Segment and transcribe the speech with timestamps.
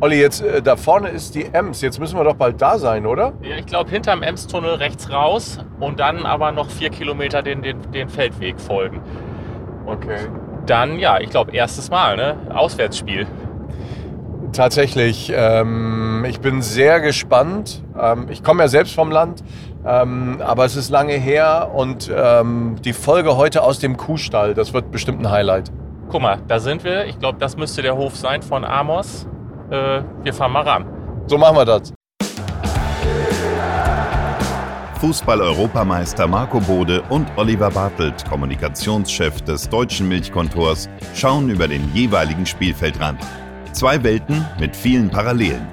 [0.00, 1.80] Olli, jetzt äh, da vorne ist die Ems.
[1.80, 3.32] Jetzt müssen wir doch bald da sein, oder?
[3.42, 7.78] Ja, ich glaube, hinterm Ems-Tunnel rechts raus und dann aber noch vier Kilometer den, den,
[7.92, 9.00] den Feldweg folgen.
[9.86, 10.18] Okay.
[10.66, 12.36] Dann, ja, ich glaube, erstes Mal, ne?
[12.54, 13.26] Auswärtsspiel.
[14.52, 15.32] Tatsächlich.
[15.34, 17.82] Ähm, ich bin sehr gespannt.
[18.00, 19.42] Ähm, ich komme ja selbst vom Land,
[19.84, 24.72] ähm, aber es ist lange her und ähm, die Folge heute aus dem Kuhstall, das
[24.72, 25.70] wird bestimmt ein Highlight.
[26.08, 27.06] Guck mal, da sind wir.
[27.06, 29.26] Ich glaube, das müsste der Hof sein von Amos.
[29.70, 30.86] Äh, wir fahren mal ran.
[31.26, 31.92] So machen wir das.
[35.00, 43.20] Fußball-Europameister Marco Bode und Oliver Bartelt, Kommunikationschef des deutschen Milchkontors, schauen über den jeweiligen Spielfeldrand.
[43.72, 45.66] Zwei Welten mit vielen Parallelen.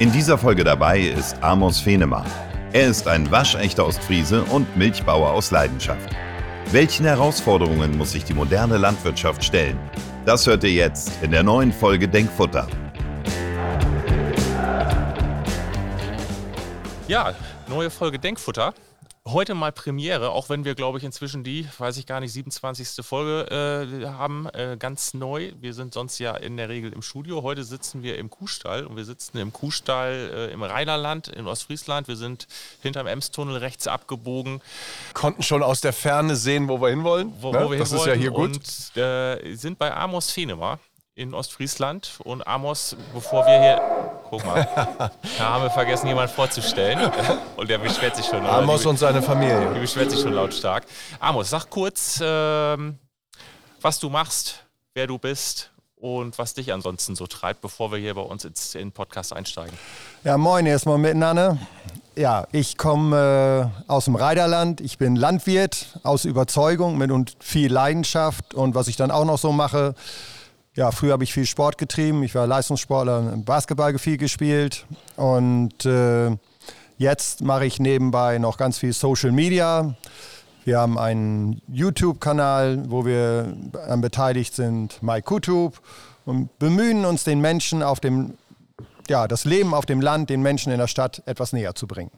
[0.00, 2.26] In dieser Folge dabei ist Amos Fenemann.
[2.72, 6.10] Er ist ein waschechter Ostfriese und Milchbauer aus Leidenschaft.
[6.72, 9.78] Welchen Herausforderungen muss sich die moderne Landwirtschaft stellen?
[10.26, 12.66] Das hört ihr jetzt in der neuen Folge Denkfutter.
[17.08, 17.34] Ja,
[17.68, 18.74] neue Folge Denkfutter.
[19.24, 23.02] Heute mal Premiere, auch wenn wir, glaube ich, inzwischen die, weiß ich gar nicht, 27.
[23.02, 25.52] Folge äh, haben, äh, ganz neu.
[25.58, 27.42] Wir sind sonst ja in der Regel im Studio.
[27.42, 32.08] Heute sitzen wir im Kuhstall und wir sitzen im Kuhstall äh, im Rheinerland, in Ostfriesland.
[32.08, 32.46] Wir sind
[32.82, 34.60] hinterm Emstunnel rechts abgebogen.
[35.14, 37.32] Konnten schon aus der Ferne sehen, wo wir hinwollen.
[37.40, 37.64] Wo, ne?
[37.64, 38.56] wo wir das hin ist ja hier gut.
[38.56, 40.78] Und äh, sind bei Amos Fenema
[41.18, 42.18] in Ostfriesland.
[42.24, 43.80] Und Amos, bevor wir hier.
[44.30, 44.68] Guck mal,
[45.38, 47.10] da haben wir vergessen, jemanden vorzustellen.
[47.56, 48.46] Und der beschwert sich schon.
[48.46, 49.70] Amos Die- und seine Die Familie.
[49.80, 50.84] beschwert sich schon lautstark.
[51.18, 52.98] Amos, sag kurz, ähm,
[53.80, 58.14] was du machst, wer du bist und was dich ansonsten so treibt, bevor wir hier
[58.14, 59.76] bei uns ins, in den Podcast einsteigen.
[60.24, 61.58] Ja, moin erstmal miteinander.
[62.14, 64.80] Ja, ich komme äh, aus dem Reiderland.
[64.80, 68.54] Ich bin Landwirt aus Überzeugung mit und viel Leidenschaft.
[68.54, 69.94] Und was ich dann auch noch so mache,
[70.78, 72.22] ja, früher habe ich viel Sport getrieben.
[72.22, 74.86] Ich war Leistungssportler, Basketball viel gespielt.
[75.16, 76.30] Und äh,
[76.98, 79.96] jetzt mache ich nebenbei noch ganz viel Social Media.
[80.64, 83.56] Wir haben einen YouTube-Kanal, wo wir
[83.88, 85.80] an beteiligt sind, MyKutub,
[86.24, 88.34] und bemühen uns den Menschen auf dem
[89.08, 92.12] ja, das Leben auf dem Land den Menschen in der Stadt etwas näher zu bringen.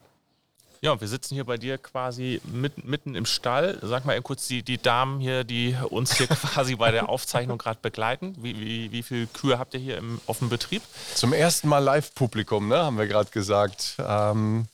[0.82, 3.78] Ja, und wir sitzen hier bei dir quasi mit, mitten im Stall.
[3.82, 7.58] Sag mal eben kurz die, die Damen hier, die uns hier quasi bei der Aufzeichnung
[7.58, 8.34] gerade begleiten.
[8.38, 10.80] Wie, wie, wie viele Kühe habt ihr hier im offenen Betrieb?
[11.14, 13.96] Zum ersten Mal Live-Publikum, ne, haben wir gerade gesagt.
[13.98, 14.68] Ähm,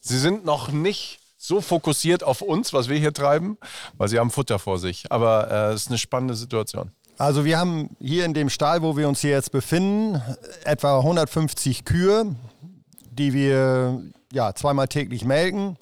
[0.00, 3.58] sie sind noch nicht so fokussiert auf uns, was wir hier treiben,
[3.94, 5.10] weil sie haben Futter vor sich.
[5.10, 6.92] Aber äh, es ist eine spannende Situation.
[7.18, 10.22] Also wir haben hier in dem Stall, wo wir uns hier jetzt befinden,
[10.62, 12.36] etwa 150 Kühe,
[13.10, 14.00] die wir
[14.32, 15.76] ja, zweimal täglich melken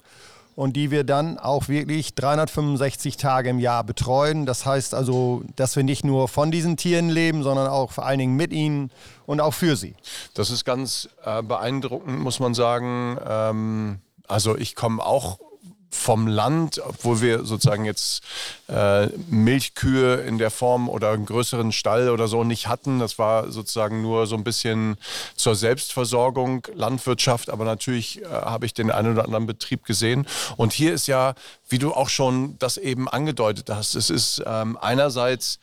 [0.59, 4.45] und die wir dann auch wirklich 365 Tage im Jahr betreuen.
[4.45, 8.19] Das heißt also, dass wir nicht nur von diesen Tieren leben, sondern auch vor allen
[8.19, 8.91] Dingen mit ihnen
[9.25, 9.95] und auch für sie.
[10.33, 13.17] Das ist ganz äh, beeindruckend, muss man sagen.
[13.25, 15.39] Ähm, also ich komme auch
[15.89, 18.21] vom Land, obwohl wir sozusagen jetzt
[18.67, 22.99] äh, Milchkühe in der Form oder einen größeren Stall oder so nicht hatten.
[22.99, 24.97] Das war sozusagen nur so ein bisschen
[25.35, 30.27] zur Selbstversorgung, Landwirtschaft, aber natürlich äh, habe ich den einen oder anderen Betrieb gesehen.
[30.57, 31.33] Und hier ist ja,
[31.67, 35.59] wie du auch schon das eben angedeutet hast, es ist ähm, einerseits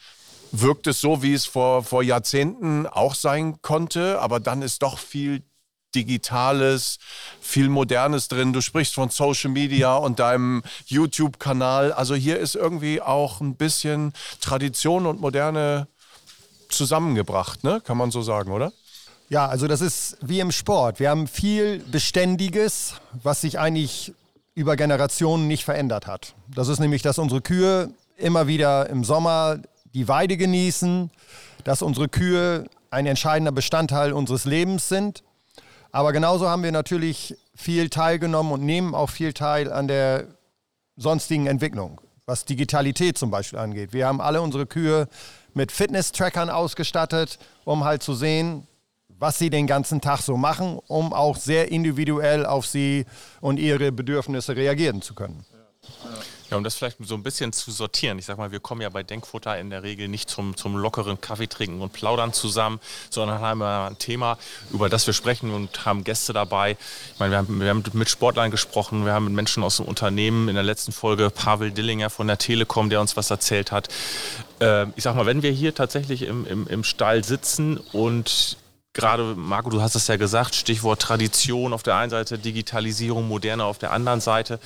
[0.52, 4.98] wirkt es so, wie es vor, vor Jahrzehnten auch sein konnte, aber dann ist doch
[4.98, 5.42] viel
[5.96, 6.98] Digitales,
[7.40, 8.52] viel Modernes drin.
[8.52, 11.92] Du sprichst von Social Media und deinem YouTube-Kanal.
[11.92, 15.88] Also hier ist irgendwie auch ein bisschen Tradition und Moderne
[16.68, 17.80] zusammengebracht, ne?
[17.80, 18.72] kann man so sagen, oder?
[19.28, 21.00] Ja, also das ist wie im Sport.
[21.00, 24.12] Wir haben viel Beständiges, was sich eigentlich
[24.54, 26.34] über Generationen nicht verändert hat.
[26.54, 29.58] Das ist nämlich, dass unsere Kühe immer wieder im Sommer
[29.94, 31.10] die Weide genießen,
[31.64, 35.22] dass unsere Kühe ein entscheidender Bestandteil unseres Lebens sind.
[35.96, 40.26] Aber genauso haben wir natürlich viel teilgenommen und nehmen auch viel teil an der
[40.98, 43.94] sonstigen Entwicklung, was Digitalität zum Beispiel angeht.
[43.94, 45.08] Wir haben alle unsere Kühe
[45.54, 48.66] mit Fitness-Trackern ausgestattet, um halt zu sehen,
[49.08, 53.06] was sie den ganzen Tag so machen, um auch sehr individuell auf sie
[53.40, 55.46] und ihre Bedürfnisse reagieren zu können.
[56.04, 56.10] Ja,
[56.50, 58.18] um das vielleicht so ein bisschen zu sortieren.
[58.18, 61.20] Ich sag mal, wir kommen ja bei Denkfutter in der Regel nicht zum, zum lockeren
[61.20, 64.38] Kaffee trinken und plaudern zusammen, sondern haben wir ein Thema,
[64.70, 66.76] über das wir sprechen und haben Gäste dabei.
[67.12, 69.86] Ich meine, wir haben, wir haben mit Sportlern gesprochen, wir haben mit Menschen aus dem
[69.86, 70.48] Unternehmen.
[70.48, 73.88] In der letzten Folge Pavel Dillinger von der Telekom, der uns was erzählt hat.
[74.60, 78.56] Ähm, ich sag mal, wenn wir hier tatsächlich im, im, im Stall sitzen und
[78.96, 83.64] gerade, Marco, du hast es ja gesagt, Stichwort Tradition auf der einen Seite, Digitalisierung, Moderne
[83.64, 84.58] auf der anderen Seite,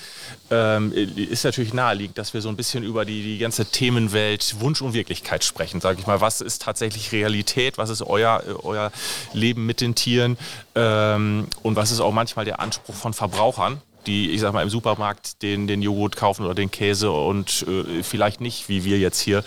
[0.50, 4.80] ähm, ist natürlich naheliegend, dass wir so ein bisschen über die, die ganze Themenwelt Wunsch
[4.80, 6.20] und Wirklichkeit sprechen, sage ich mal.
[6.20, 7.76] Was ist tatsächlich Realität?
[7.76, 8.92] Was ist euer, euer
[9.32, 10.38] Leben mit den Tieren?
[10.74, 13.82] Ähm, und was ist auch manchmal der Anspruch von Verbrauchern?
[14.06, 18.02] die, ich sag mal, im Supermarkt den, den Joghurt kaufen oder den Käse und äh,
[18.02, 19.44] vielleicht nicht, wie wir jetzt hier,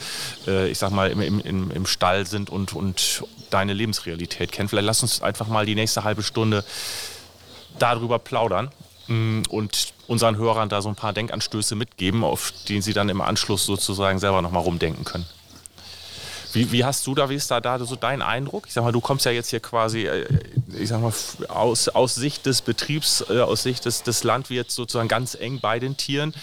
[0.48, 3.24] äh, ich sag mal, im, im, im Stall sind und, und
[3.54, 4.70] deine Lebensrealität kennen.
[4.70, 6.64] Vielleicht lass uns einfach mal die nächste halbe Stunde
[7.80, 8.72] darüber plaudern
[9.08, 13.22] mm, und unseren Hörern da so ein paar Denkanstöße mitgeben, auf die sie dann im
[13.22, 15.26] Anschluss sozusagen selber nochmal rumdenken können.
[16.54, 18.66] Wie, wie, hast du da, wie ist da, da so dein Eindruck?
[18.68, 20.28] Ich sag mal, du kommst ja jetzt hier quasi, äh,
[20.78, 21.14] ich sag mal,
[21.50, 25.80] aus, aus Sicht des Betriebs, äh, aus Sicht des, des Landwirts sozusagen ganz eng bei
[25.80, 26.34] den Tieren.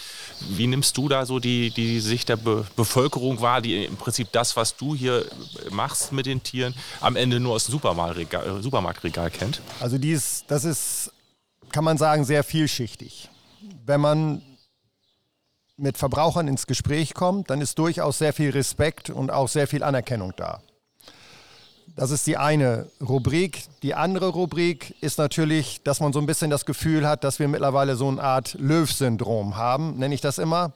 [0.48, 4.32] Wie nimmst du da so die, die Sicht der Be Bevölkerung wahr, die im Prinzip
[4.32, 5.26] das, was du hier
[5.70, 9.60] machst mit den Tieren, am Ende nur aus dem Supermarktregal, Supermarktregal kennt?
[9.80, 11.12] Also dies, das ist,
[11.72, 13.28] kann man sagen, sehr vielschichtig.
[13.84, 14.42] Wenn man
[15.76, 19.82] mit Verbrauchern ins Gespräch kommt, dann ist durchaus sehr viel Respekt und auch sehr viel
[19.82, 20.62] Anerkennung da.
[21.96, 23.64] Das ist die eine Rubrik.
[23.82, 27.48] Die andere Rubrik ist natürlich, dass man so ein bisschen das Gefühl hat, dass wir
[27.48, 30.72] mittlerweile so eine Art Löw-Syndrom haben, nenne ich das immer.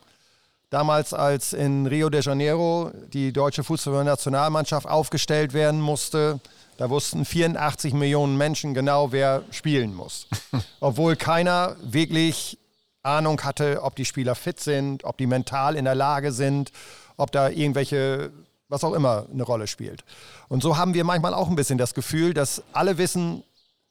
[0.71, 6.41] Damals, als in Rio de Janeiro die deutsche Fußballnationalmannschaft aufgestellt werden musste,
[6.77, 10.27] da wussten 84 Millionen Menschen genau, wer spielen muss.
[10.81, 12.59] Obwohl keiner wirklich
[13.05, 16.73] Ahnung hatte, ob die Spieler fit sind, ob die mental in der Lage sind,
[17.17, 18.33] ob da irgendwelche,
[18.69, 20.05] was auch immer, eine Rolle spielt.
[20.49, 23.43] Und so haben wir manchmal auch ein bisschen das Gefühl, dass alle wissen,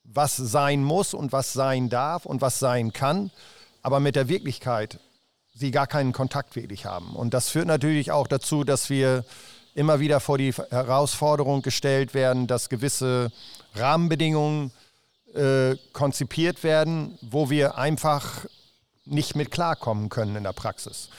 [0.04, 3.32] was sein muss und was sein darf und was sein kann,
[3.82, 5.00] aber mit der Wirklichkeit
[5.54, 7.16] sie gar keinen Kontakt wirklich haben.
[7.16, 9.24] Und das führt natürlich auch dazu, dass wir
[9.76, 13.32] immer wieder vor die Herausforderung gestellt werden, dass gewisse
[13.76, 14.72] Rahmenbedingungen
[15.34, 18.46] äh, konzipiert werden, wo wir einfach
[19.06, 21.10] nicht mit klarkommen können in der Praxis.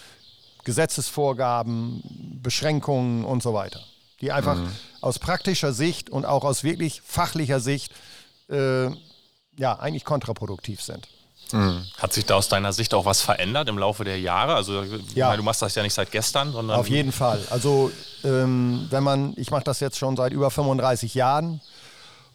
[0.65, 3.81] Gesetzesvorgaben, Beschränkungen und so weiter,
[4.21, 4.69] die einfach mhm.
[5.01, 7.93] aus praktischer Sicht und auch aus wirklich fachlicher Sicht
[8.49, 8.87] äh,
[9.57, 11.09] ja eigentlich kontraproduktiv sind.
[11.53, 11.87] Mhm.
[11.99, 14.55] Hat sich da aus deiner Sicht auch was verändert im Laufe der Jahre?
[14.55, 14.83] Also
[15.15, 15.27] ja.
[15.27, 17.41] Meine, du machst das ja nicht seit gestern, sondern auf jeden Fall.
[17.51, 17.91] Also
[18.25, 21.61] ähm, wenn man, ich mache das jetzt schon seit über 35 Jahren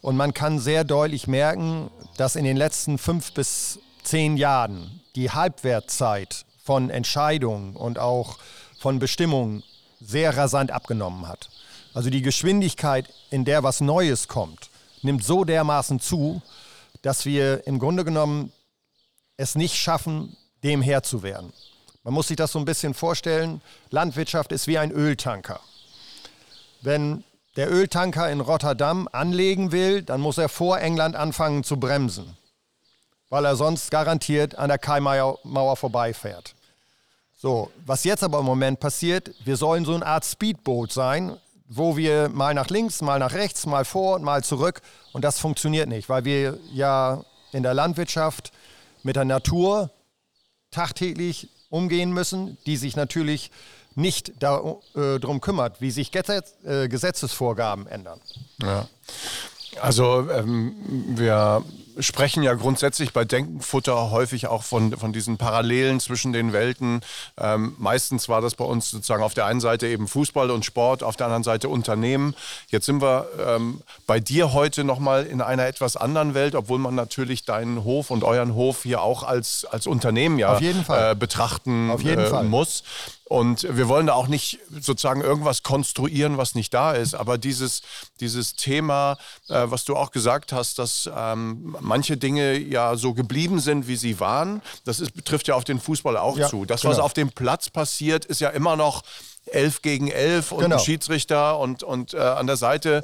[0.01, 5.31] und man kann sehr deutlich merken, dass in den letzten fünf bis zehn Jahren die
[5.31, 8.37] Halbwertzeit von Entscheidungen und auch
[8.77, 9.63] von Bestimmungen
[9.99, 11.49] sehr rasant abgenommen hat.
[11.99, 14.69] Also die Geschwindigkeit, in der was Neues kommt,
[15.01, 16.41] nimmt so dermaßen zu,
[17.01, 18.53] dass wir im Grunde genommen
[19.35, 21.51] es nicht schaffen, dem Herr zu werden.
[22.05, 23.59] Man muss sich das so ein bisschen vorstellen.
[23.89, 25.59] Landwirtschaft ist wie ein Öltanker.
[26.79, 27.25] Wenn
[27.57, 32.37] der Öltanker in Rotterdam anlegen will, dann muss er vor England anfangen zu bremsen
[33.31, 36.55] weil er sonst garantiert an der Kaimauer vorbeifährt.
[37.41, 41.37] So, was jetzt aber im Moment passiert, wir sollen so eine Art Speedboot sein,
[41.69, 44.81] wo wir mal nach links, mal nach rechts, mal vor, mal zurück
[45.13, 48.51] und das funktioniert nicht, weil wir ja in der Landwirtschaft
[49.03, 49.91] mit der Natur
[50.71, 53.51] tagtäglich umgehen müssen, die sich natürlich
[53.95, 58.19] nicht darum äh, kümmert, wie sich Gesetz, äh, Gesetzesvorgaben ändern.
[58.61, 58.87] Ja.
[59.81, 60.75] Also ähm,
[61.15, 61.63] wir
[61.99, 67.01] sprechen ja grundsätzlich bei Denkenfutter häufig auch von, von diesen Parallelen zwischen den Welten.
[67.37, 71.03] Ähm, meistens war das bei uns sozusagen auf der einen Seite eben Fußball und Sport,
[71.03, 72.35] auf der anderen Seite Unternehmen.
[72.69, 76.95] Jetzt sind wir ähm, bei dir heute nochmal in einer etwas anderen Welt, obwohl man
[76.95, 82.43] natürlich deinen Hof und euren Hof hier auch als, als Unternehmen ja äh, betrachten äh,
[82.43, 82.83] muss.
[83.29, 87.13] Und wir wollen da auch nicht sozusagen irgendwas konstruieren, was nicht da ist.
[87.13, 87.83] Aber dieses,
[88.19, 89.17] dieses Thema,
[89.49, 93.97] äh, was du auch gesagt hast, dass ähm, manche Dinge ja so geblieben sind, wie
[93.97, 96.63] sie waren, das ist, betrifft ja auf den Fußball auch ja, zu.
[96.63, 96.93] Das, genau.
[96.93, 99.03] was auf dem Platz passiert, ist ja immer noch
[99.47, 100.75] 11 gegen 11 und genau.
[100.75, 103.03] ein Schiedsrichter und, und äh, an der Seite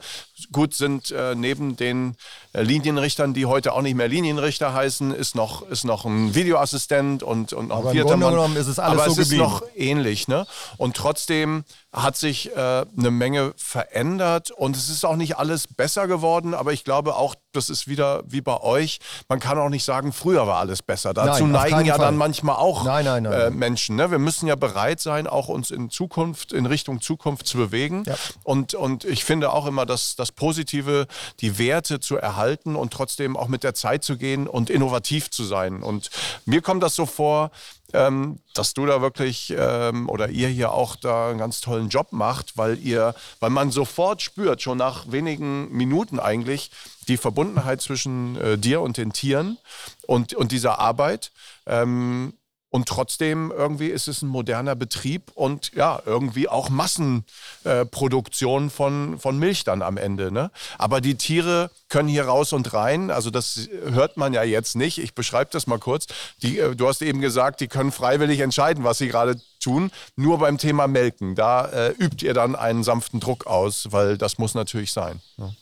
[0.52, 2.16] gut sind äh, neben den
[2.62, 7.54] Linienrichtern, die heute auch nicht mehr Linienrichter heißen, ist noch, ist noch ein Videoassistent und,
[7.54, 8.56] und noch Aber ein vierter im Grunde Mann.
[8.56, 9.44] ist es alles Aber so es geblieben.
[9.46, 10.28] ist noch ähnlich.
[10.28, 10.46] Ne?
[10.78, 16.08] Und trotzdem hat sich äh, eine Menge verändert und es ist auch nicht alles besser
[16.08, 19.86] geworden, aber ich glaube auch, das ist wieder wie bei euch, man kann auch nicht
[19.86, 21.14] sagen, früher war alles besser.
[21.14, 22.06] Dazu nein, neigen ja Fall.
[22.06, 23.96] dann manchmal auch nein, nein, äh, Menschen.
[23.96, 24.12] Ne?
[24.12, 28.04] Wir müssen ja bereit sein, auch uns in Zukunft, in Richtung Zukunft zu bewegen.
[28.06, 28.16] Ja.
[28.44, 31.08] Und, und ich finde auch immer, dass das Positive,
[31.40, 35.32] die Werte zu erhalten, halten und trotzdem auch mit der Zeit zu gehen und innovativ
[35.32, 35.82] zu sein.
[35.82, 36.12] Und
[36.46, 37.50] mir kommt das so vor,
[37.94, 42.12] ähm, dass du da wirklich ähm, oder ihr hier auch da einen ganz tollen Job
[42.12, 46.70] macht, weil ihr, weil man sofort spürt, schon nach wenigen Minuten eigentlich,
[47.08, 49.58] die Verbundenheit zwischen äh, dir und den Tieren
[50.06, 51.32] und, und dieser Arbeit.
[51.66, 52.34] Ähm,
[52.76, 59.18] und trotzdem irgendwie ist es ein moderner Betrieb und ja, irgendwie auch Massenproduktion äh, von,
[59.18, 60.30] von Milch dann am Ende.
[60.30, 60.52] Ne?
[60.78, 63.12] Aber die Tiere können hier raus und rein.
[63.12, 64.98] Also das hört man ja jetzt nicht.
[64.98, 66.08] Ich beschreibe das mal kurz.
[66.42, 69.90] Die, äh, du hast eben gesagt, die können freiwillig entscheiden, was sie gerade tun.
[70.18, 74.38] Nur beim Thema Melken, da äh, übt ihr dann einen sanften Druck aus, weil das
[74.38, 75.22] muss natürlich sein.
[75.38, 75.56] Ne?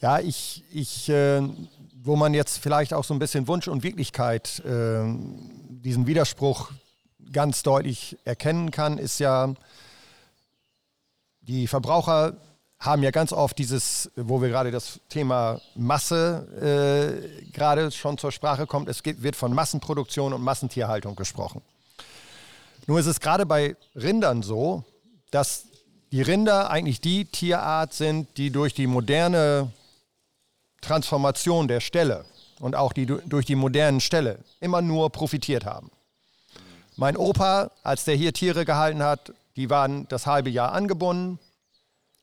[0.00, 1.42] Ja, ich, ich äh,
[2.06, 5.04] wo man jetzt vielleicht auch so ein bisschen Wunsch und Wirklichkeit äh,
[5.68, 6.70] diesen Widerspruch
[7.32, 9.52] ganz deutlich erkennen kann, ist ja,
[11.40, 12.36] die Verbraucher
[12.78, 18.30] haben ja ganz oft dieses, wo wir gerade das Thema Masse äh, gerade schon zur
[18.30, 21.62] Sprache kommt, es geht, wird von Massenproduktion und Massentierhaltung gesprochen.
[22.86, 24.84] Nur ist es gerade bei Rindern so,
[25.32, 25.66] dass
[26.12, 29.72] die Rinder eigentlich die Tierart sind, die durch die moderne
[30.80, 32.24] Transformation der Ställe
[32.60, 35.90] und auch die, durch die modernen Ställe immer nur profitiert haben.
[36.96, 41.38] Mein Opa, als der hier Tiere gehalten hat, die waren das halbe Jahr angebunden,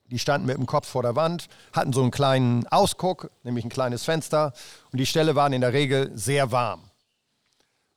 [0.05, 3.69] die standen mit dem Kopf vor der Wand, hatten so einen kleinen Ausguck, nämlich ein
[3.69, 4.53] kleines Fenster
[4.91, 6.89] und die Ställe waren in der Regel sehr warm.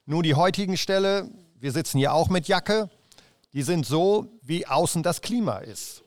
[0.05, 2.91] Nun die heutigen Ställe, wir sitzen hier auch mit Jacke,
[3.53, 6.03] die sind so, wie außen das Klima ist.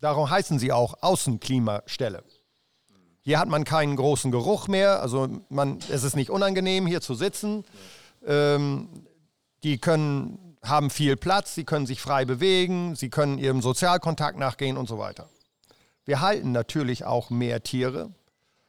[0.00, 2.24] Darum heißen sie auch Außenklimaställe.
[3.22, 7.14] Hier hat man keinen großen Geruch mehr, also man, es ist nicht unangenehm, hier zu
[7.14, 7.64] sitzen.
[8.26, 8.88] Ähm,
[9.62, 14.76] die können, haben viel Platz, sie können sich frei bewegen, sie können ihrem Sozialkontakt nachgehen
[14.76, 15.28] und so weiter.
[16.04, 18.10] Wir halten natürlich auch mehr Tiere.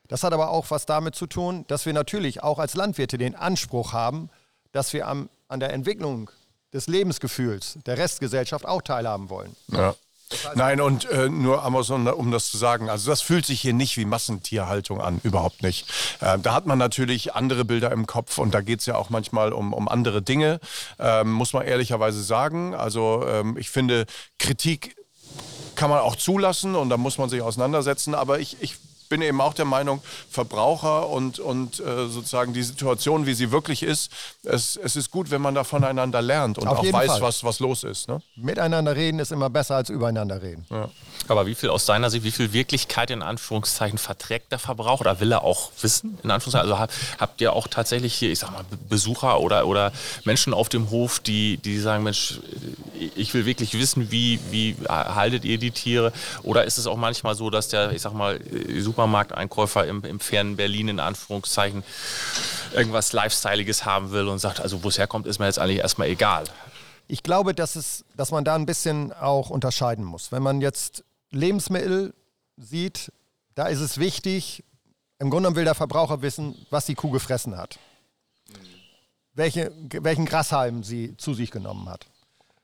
[0.07, 3.35] Das hat aber auch was damit zu tun, dass wir natürlich auch als Landwirte den
[3.35, 4.29] Anspruch haben,
[4.73, 6.29] dass wir am, an der Entwicklung
[6.73, 9.55] des Lebensgefühls der Restgesellschaft auch teilhaben wollen.
[9.69, 9.95] Ja.
[10.55, 13.97] Nein, und äh, nur Amazon, um das zu sagen, also das fühlt sich hier nicht
[13.97, 15.89] wie Massentierhaltung an, überhaupt nicht.
[16.19, 19.09] Äh, da hat man natürlich andere Bilder im Kopf und da geht es ja auch
[19.09, 20.59] manchmal um, um andere Dinge,
[20.99, 22.75] ähm, muss man ehrlicherweise sagen.
[22.75, 24.05] Also ähm, ich finde,
[24.39, 24.95] Kritik
[25.75, 28.75] kann man auch zulassen und da muss man sich auseinandersetzen, aber ich, ich
[29.11, 33.83] bin eben auch der Meinung, Verbraucher und, und äh, sozusagen die Situation, wie sie wirklich
[33.83, 34.09] ist,
[34.43, 37.59] es, es ist gut, wenn man da voneinander lernt und Auf auch weiß, was, was
[37.59, 38.07] los ist.
[38.07, 38.21] Ne?
[38.37, 40.65] Miteinander reden ist immer besser als übereinander reden.
[40.69, 40.89] Ja.
[41.27, 45.19] Aber wie viel aus seiner Sicht, wie viel Wirklichkeit in Anführungszeichen verträgt der Verbraucher oder
[45.19, 46.17] will er auch wissen?
[46.23, 49.91] In Anführungszeichen, also habt ihr auch tatsächlich hier, ich sag mal, Besucher oder, oder
[50.23, 52.39] Menschen auf dem Hof, die, die sagen, Mensch,
[53.15, 56.13] ich will wirklich wissen, wie, wie haltet ihr die Tiere?
[56.43, 58.39] Oder ist es auch manchmal so, dass der, ich sag mal,
[58.79, 61.83] super Supermarkteinkäufer im, im fernen Berlin in Anführungszeichen
[62.73, 66.07] irgendwas Lifestyleiges haben will und sagt, also wo es herkommt, ist mir jetzt eigentlich erstmal
[66.07, 66.43] egal.
[67.07, 70.31] Ich glaube, dass, es, dass man da ein bisschen auch unterscheiden muss.
[70.31, 72.13] Wenn man jetzt Lebensmittel
[72.57, 73.11] sieht,
[73.55, 74.63] da ist es wichtig,
[75.17, 77.79] im Grunde will der Verbraucher wissen, was die Kuh gefressen hat.
[79.33, 82.05] Welche, welchen Grashalm sie zu sich genommen hat.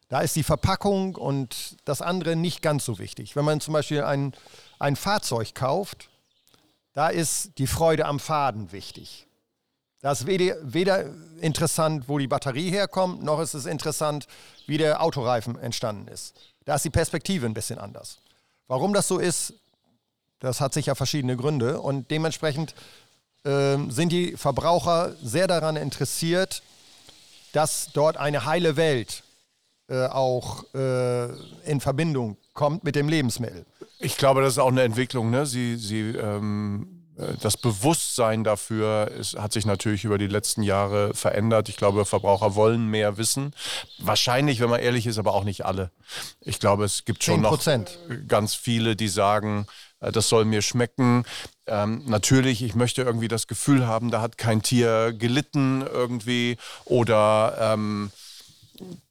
[0.09, 3.35] Da ist die Verpackung und das andere nicht ganz so wichtig.
[3.35, 4.33] Wenn man zum Beispiel ein,
[4.79, 6.09] ein Fahrzeug kauft,
[6.97, 9.27] da ist die Freude am Faden wichtig.
[10.01, 11.05] Da ist weder,
[11.41, 14.25] interessant, wo die Batterie herkommt, noch ist es interessant,
[14.65, 16.33] wie der Autoreifen entstanden ist.
[16.65, 18.17] Da ist die Perspektive ein bisschen anders.
[18.65, 19.53] Warum das so ist,
[20.39, 22.73] das hat sicher verschiedene Gründe und dementsprechend
[23.43, 26.63] äh, sind die Verbraucher sehr daran interessiert,
[27.51, 29.21] dass dort eine heile Welt
[29.87, 31.27] äh, auch äh,
[31.69, 33.65] in Verbindung kommt mit dem Lebensmittel.
[33.99, 35.29] Ich glaube, das ist auch eine Entwicklung.
[35.29, 35.45] Ne?
[35.45, 41.13] Sie, sie, ähm, äh, das Bewusstsein dafür ist, hat sich natürlich über die letzten Jahre
[41.13, 41.69] verändert.
[41.69, 43.53] Ich glaube, Verbraucher wollen mehr wissen.
[43.99, 45.91] Wahrscheinlich, wenn man ehrlich ist, aber auch nicht alle.
[46.41, 47.77] Ich glaube, es gibt schon 10%.
[47.77, 49.67] noch ganz viele, die sagen,
[49.99, 51.25] äh, das soll mir schmecken.
[51.67, 57.55] Ähm, natürlich, ich möchte irgendwie das Gefühl haben, da hat kein Tier gelitten irgendwie oder
[57.59, 58.11] ähm,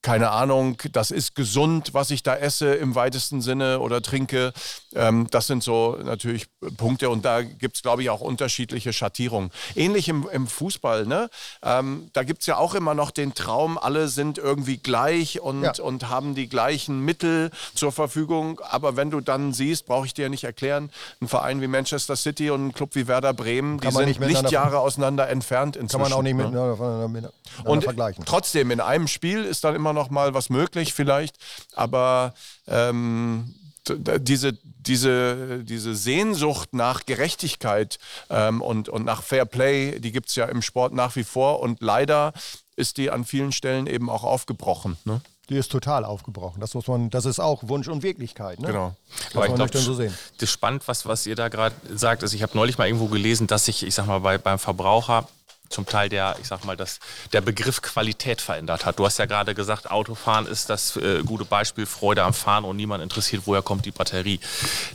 [0.03, 4.53] keine Ahnung, das ist gesund, was ich da esse im weitesten Sinne oder trinke.
[4.95, 6.47] Ähm, das sind so natürlich
[6.77, 9.51] Punkte und da gibt es, glaube ich, auch unterschiedliche Schattierungen.
[9.75, 11.29] Ähnlich im, im Fußball, ne?
[11.63, 15.63] Ähm, da gibt es ja auch immer noch den Traum, alle sind irgendwie gleich und,
[15.63, 15.73] ja.
[15.83, 18.61] und haben die gleichen Mittel zur Verfügung.
[18.61, 22.17] Aber wenn du dann siehst, brauche ich dir ja nicht erklären, ein Verein wie Manchester
[22.17, 26.03] City und ein Club wie Werder Bremen, die sind nicht Jahre auseinander entfernt inzwischen.
[26.03, 26.45] Kann man auch nicht ne?
[26.45, 27.33] miteinander, miteinander
[27.65, 28.25] und vergleichen.
[28.25, 31.37] Trotzdem, in einem Spiel ist dann immer noch mal was möglich vielleicht,
[31.75, 32.35] aber
[32.67, 33.55] ähm,
[33.89, 37.99] diese, diese, diese Sehnsucht nach Gerechtigkeit
[38.31, 41.61] ähm, und, und nach Fair Play, die gibt es ja im Sport nach wie vor
[41.61, 42.33] und leider
[42.77, 44.97] ist die an vielen Stellen eben auch aufgebrochen.
[45.05, 45.21] Ne?
[45.49, 46.61] Die ist total aufgebrochen.
[46.61, 48.59] Das muss man, das ist auch Wunsch und Wirklichkeit.
[48.59, 48.67] Ne?
[48.67, 48.97] Genau.
[49.27, 50.17] Das Aber ich glaube, so sehen.
[50.39, 53.47] das spannend, was, was ihr da gerade sagt, ist, ich habe neulich mal irgendwo gelesen,
[53.47, 55.29] dass sich, ich sag mal, bei, beim Verbraucher
[55.69, 56.99] zum Teil der, ich sag mal, das,
[57.33, 58.99] der Begriff Qualität verändert hat.
[58.99, 62.77] Du hast ja gerade gesagt, Autofahren ist das äh, gute Beispiel, Freude am Fahren und
[62.77, 64.41] niemand interessiert, woher kommt die Batterie.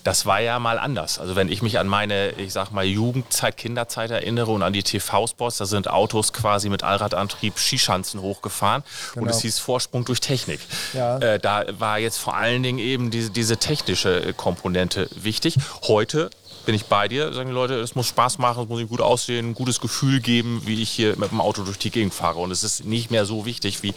[0.04, 1.20] Das war ja mal anders.
[1.20, 4.84] Also wenn ich mich an meine, ich sag mal, Jugendzeit, Kinderzeit erinnere und an die
[4.84, 9.26] TV-Spots, da sind Autos quasi mit Allradantrieb Skischanzen hochgefahren genau.
[9.26, 10.60] und es hieß Vorsprung durch Technik.
[10.94, 11.18] Ja.
[11.20, 15.56] Äh, da war jetzt vor allen Dingen eben diese, diese technische äh, Komponente wichtig.
[15.84, 16.30] Heute
[16.66, 17.34] bin ich bei dir.
[17.34, 20.62] Sagen die Leute, es muss Spaß machen, es muss gut aussehen, ein gutes Gefühl geben,
[20.66, 22.40] wie ich hier mit dem Auto durch die Gegend fahre.
[22.40, 23.94] Und es ist nicht mehr so wichtig, wie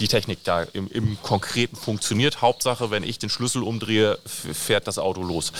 [0.00, 2.42] die Technik da im, im Konkreten funktioniert.
[2.42, 5.52] Hauptsache, wenn ich den Schlüssel umdrehe, fährt das Auto los.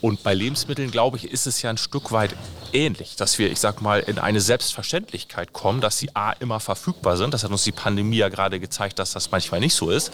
[0.00, 2.34] Und bei Lebensmitteln, glaube ich, ist es ja ein Stück weit
[2.72, 7.16] ähnlich, dass wir, ich sag mal, in eine Selbstverständlichkeit kommen, dass sie A immer verfügbar
[7.16, 7.32] sind.
[7.32, 10.10] Das hat uns die Pandemie ja gerade gezeigt, dass das manchmal nicht so ist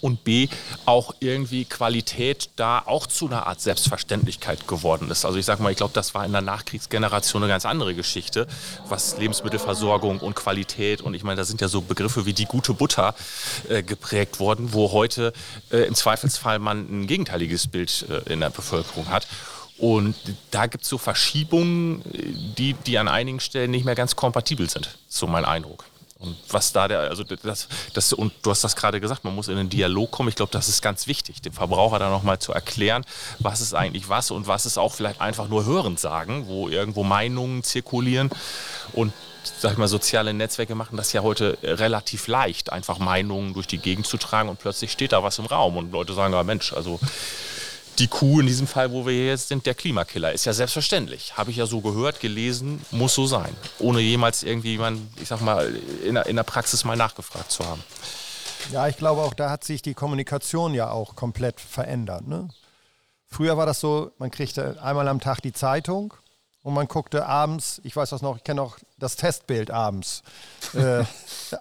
[0.00, 0.48] und B
[0.84, 5.24] auch irgendwie Qualität da auch zu einer Art Selbstverständlichkeit geworden ist.
[5.24, 8.46] Also ich sage mal, ich glaube, das war in der Nachkriegsgeneration eine ganz andere Geschichte,
[8.88, 12.74] was Lebensmittelversorgung und Qualität und ich meine, da sind ja so Begriffe wie die gute
[12.74, 13.14] Butter
[13.68, 15.32] äh, geprägt worden, wo heute
[15.70, 19.26] äh, im Zweifelsfall man ein gegenteiliges Bild äh, in der Bevölkerung hat.
[19.76, 20.14] Und
[20.52, 22.02] da gibt es so Verschiebungen,
[22.56, 25.84] die, die an einigen Stellen nicht mehr ganz kompatibel sind, so mein Eindruck.
[26.24, 29.48] Und was da der, also das, das, und du hast das gerade gesagt, man muss
[29.48, 30.28] in einen Dialog kommen.
[30.28, 33.04] Ich glaube, das ist ganz wichtig, dem Verbraucher da nochmal zu erklären,
[33.38, 37.04] was ist eigentlich was und was ist auch vielleicht einfach nur hörend sagen, wo irgendwo
[37.04, 38.30] Meinungen zirkulieren.
[38.92, 39.12] Und
[39.44, 43.78] sag ich mal, soziale Netzwerke machen das ja heute relativ leicht, einfach Meinungen durch die
[43.78, 46.72] Gegend zu tragen und plötzlich steht da was im Raum und Leute sagen, ja Mensch,
[46.72, 46.98] also
[47.98, 50.32] die Kuh in diesem Fall, wo wir jetzt sind, der Klimakiller.
[50.32, 51.36] Ist ja selbstverständlich.
[51.36, 53.54] Habe ich ja so gehört, gelesen, muss so sein.
[53.78, 55.74] Ohne jemals irgendwie jemand, ich sag mal,
[56.04, 57.82] in der, in der Praxis mal nachgefragt zu haben.
[58.72, 62.26] Ja, ich glaube auch, da hat sich die Kommunikation ja auch komplett verändert.
[62.26, 62.48] Ne?
[63.26, 66.14] Früher war das so, man kriegte einmal am Tag die Zeitung
[66.62, 70.22] und man guckte abends, ich weiß das noch, ich kenne auch das Testbild abends
[70.72, 71.06] äh, auf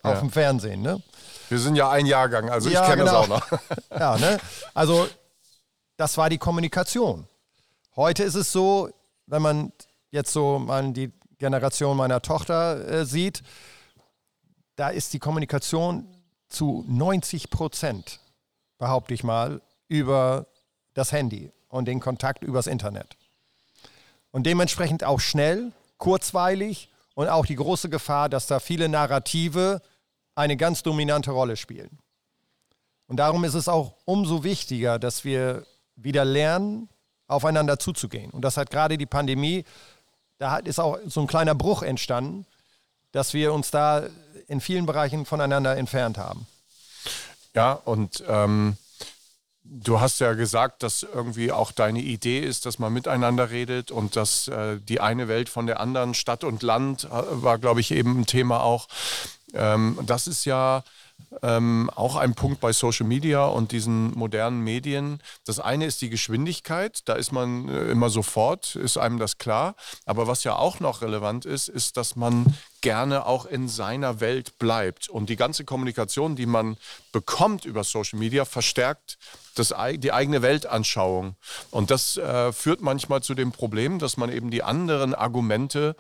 [0.04, 0.20] ja.
[0.20, 0.82] dem Fernsehen.
[0.82, 1.02] Ne?
[1.50, 3.28] Wir sind ja ein Jahrgang, also ja, ich kenne genau.
[3.28, 3.60] das auch noch.
[4.00, 4.40] ja, ne?
[4.74, 5.08] Also
[5.98, 7.28] das war die Kommunikation.
[7.96, 8.90] Heute ist es so,
[9.28, 9.72] wenn man
[10.12, 13.44] jetzt so mal die Generation meiner Tochter äh, sieht,
[14.76, 16.08] da ist die Kommunikation
[16.48, 18.20] zu 90 Prozent,
[18.78, 20.48] behaupte ich mal, über
[20.94, 23.18] das Handy und den Kontakt übers Internet.
[24.32, 29.82] Und dementsprechend auch schnell, kurzweilig und auch die große Gefahr, dass da viele Narrative
[30.36, 32.00] eine ganz dominante Rolle spielen.
[33.08, 36.90] Und darum ist es auch umso wichtiger, dass wir wieder lernen,
[37.28, 38.32] aufeinander zuzugehen.
[38.32, 39.64] Und das hat gerade die Pandemie,
[40.38, 42.46] da ist auch so ein kleiner Bruch entstanden,
[43.12, 44.04] dass wir uns da
[44.48, 46.48] in vielen Bereichen voneinander entfernt haben.
[47.56, 48.78] Ja, und ähm,
[49.64, 54.16] du hast ja gesagt, dass irgendwie auch deine Idee ist, dass man miteinander redet und
[54.16, 57.92] dass äh, die eine Welt von der anderen, Stadt und Land, äh, war, glaube ich,
[57.92, 58.88] eben ein Thema auch.
[59.54, 60.84] Ähm, das ist ja
[61.42, 65.20] ähm, auch ein Punkt bei Social Media und diesen modernen Medien.
[65.46, 69.76] Das eine ist die Geschwindigkeit, da ist man äh, immer sofort, ist einem das klar.
[70.06, 72.46] Aber was ja auch noch relevant ist, ist, dass man
[72.82, 75.10] gerne auch in seiner Welt bleibt.
[75.10, 76.78] Und die ganze Kommunikation, die man
[77.12, 79.18] bekommt über Social Media, verstärkt
[79.56, 81.36] das, die eigene Weltanschauung.
[81.72, 85.96] Und das äh, führt manchmal zu dem Problem, dass man eben die anderen Argumente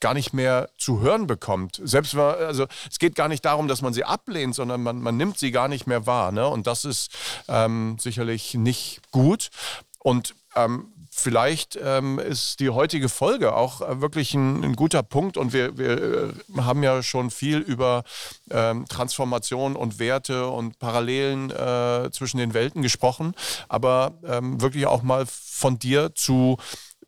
[0.00, 1.80] gar nicht mehr zu hören bekommt.
[1.82, 5.38] Selbst also es geht gar nicht darum, dass man sie ablehnt, sondern man, man nimmt
[5.38, 6.32] sie gar nicht mehr wahr.
[6.32, 6.46] Ne?
[6.46, 7.10] Und das ist
[7.48, 9.50] ähm, sicherlich nicht gut.
[9.98, 15.36] Und ähm, vielleicht ähm, ist die heutige Folge auch äh, wirklich ein, ein, guter Punkt
[15.36, 18.04] und wir, wir äh, haben ja schon viel über
[18.50, 23.34] ähm, Transformation und Werte und Parallelen äh, zwischen den Welten gesprochen,
[23.68, 26.56] aber ähm, wirklich auch mal von dir zu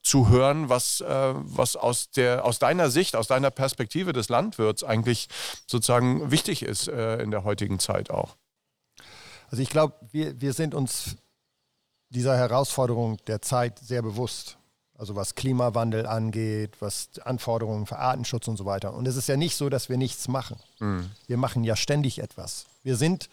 [0.02, 4.82] zu hören, was, äh, was aus, der, aus deiner Sicht, aus deiner Perspektive des Landwirts
[4.82, 5.28] eigentlich
[5.66, 8.36] sozusagen wichtig ist äh, in der heutigen Zeit auch.
[9.50, 11.16] Also ich glaube, wir, wir sind uns
[12.08, 14.56] dieser Herausforderung der Zeit sehr bewusst.
[14.96, 18.92] Also was Klimawandel angeht, was Anforderungen für Artenschutz und so weiter.
[18.92, 20.56] Und es ist ja nicht so, dass wir nichts machen.
[20.78, 21.10] Mhm.
[21.26, 22.66] Wir machen ja ständig etwas.
[22.82, 23.30] Wir sind,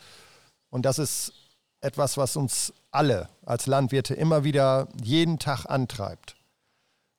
[0.70, 1.34] und das ist
[1.82, 6.37] etwas, was uns alle als Landwirte immer wieder jeden Tag antreibt.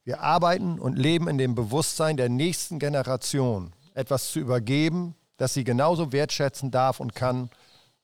[0.09, 5.65] Wir arbeiten und leben in dem Bewusstsein der nächsten Generation, etwas zu übergeben, das sie
[5.65, 7.51] genauso wertschätzen darf und kann,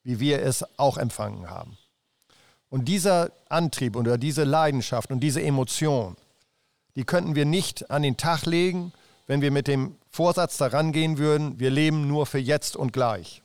[0.02, 1.78] wie wir es auch empfangen haben.
[2.68, 6.18] Und dieser Antrieb oder diese Leidenschaft und diese Emotion,
[6.94, 8.92] die könnten wir nicht an den Tag legen,
[9.26, 13.42] wenn wir mit dem Vorsatz daran gehen würden, wir leben nur für jetzt und gleich.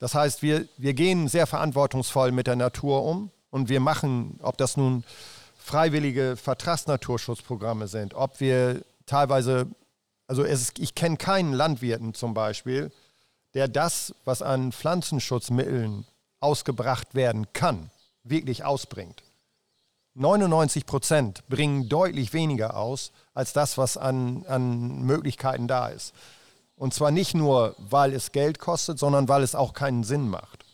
[0.00, 4.58] Das heißt, wir, wir gehen sehr verantwortungsvoll mit der Natur um und wir machen, ob
[4.58, 5.02] das nun
[5.66, 9.66] freiwillige Vertragsnaturschutzprogramme sind, ob wir teilweise,
[10.28, 12.92] also es, ich kenne keinen Landwirten zum Beispiel,
[13.54, 16.06] der das, was an Pflanzenschutzmitteln
[16.38, 17.90] ausgebracht werden kann,
[18.22, 19.24] wirklich ausbringt.
[20.14, 26.14] 99 Prozent bringen deutlich weniger aus als das, was an, an Möglichkeiten da ist.
[26.76, 30.64] Und zwar nicht nur, weil es Geld kostet, sondern weil es auch keinen Sinn macht.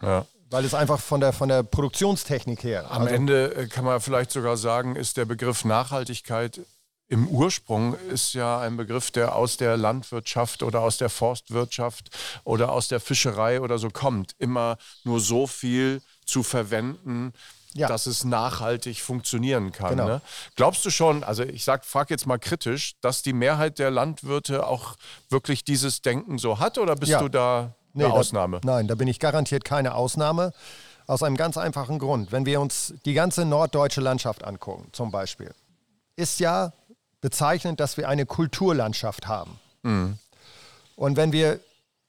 [0.00, 0.24] Ja.
[0.50, 2.90] Weil es einfach von der, von der Produktionstechnik her.
[2.90, 6.60] Am also Ende äh, kann man vielleicht sogar sagen, ist der Begriff Nachhaltigkeit
[7.08, 12.10] im Ursprung ist ja ein Begriff, der aus der Landwirtschaft oder aus der Forstwirtschaft
[12.44, 14.32] oder aus der Fischerei oder so kommt.
[14.38, 17.32] Immer nur so viel zu verwenden,
[17.72, 17.88] ja.
[17.88, 19.90] dass es nachhaltig funktionieren kann.
[19.90, 20.06] Genau.
[20.06, 20.22] Ne?
[20.56, 24.66] Glaubst du schon, also ich sag, frag jetzt mal kritisch, dass die Mehrheit der Landwirte
[24.66, 24.96] auch
[25.30, 27.20] wirklich dieses Denken so hat oder bist ja.
[27.20, 28.60] du da eine nee, Ausnahme?
[28.60, 30.52] Da, nein, da bin ich garantiert keine Ausnahme.
[31.06, 32.32] Aus einem ganz einfachen Grund.
[32.32, 35.54] Wenn wir uns die ganze norddeutsche Landschaft angucken, zum Beispiel,
[36.16, 36.72] ist ja
[37.20, 39.58] bezeichnend, dass wir eine Kulturlandschaft haben.
[39.82, 40.18] Mhm.
[40.96, 41.60] Und wenn wir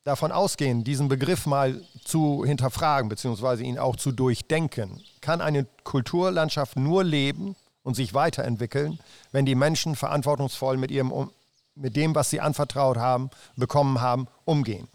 [0.03, 6.77] davon ausgehen, diesen Begriff mal zu hinterfragen, beziehungsweise ihn auch zu durchdenken, kann eine Kulturlandschaft
[6.77, 8.99] nur leben und sich weiterentwickeln,
[9.31, 11.29] wenn die Menschen verantwortungsvoll mit, ihrem,
[11.75, 14.87] mit dem, was sie anvertraut haben, bekommen haben, umgehen.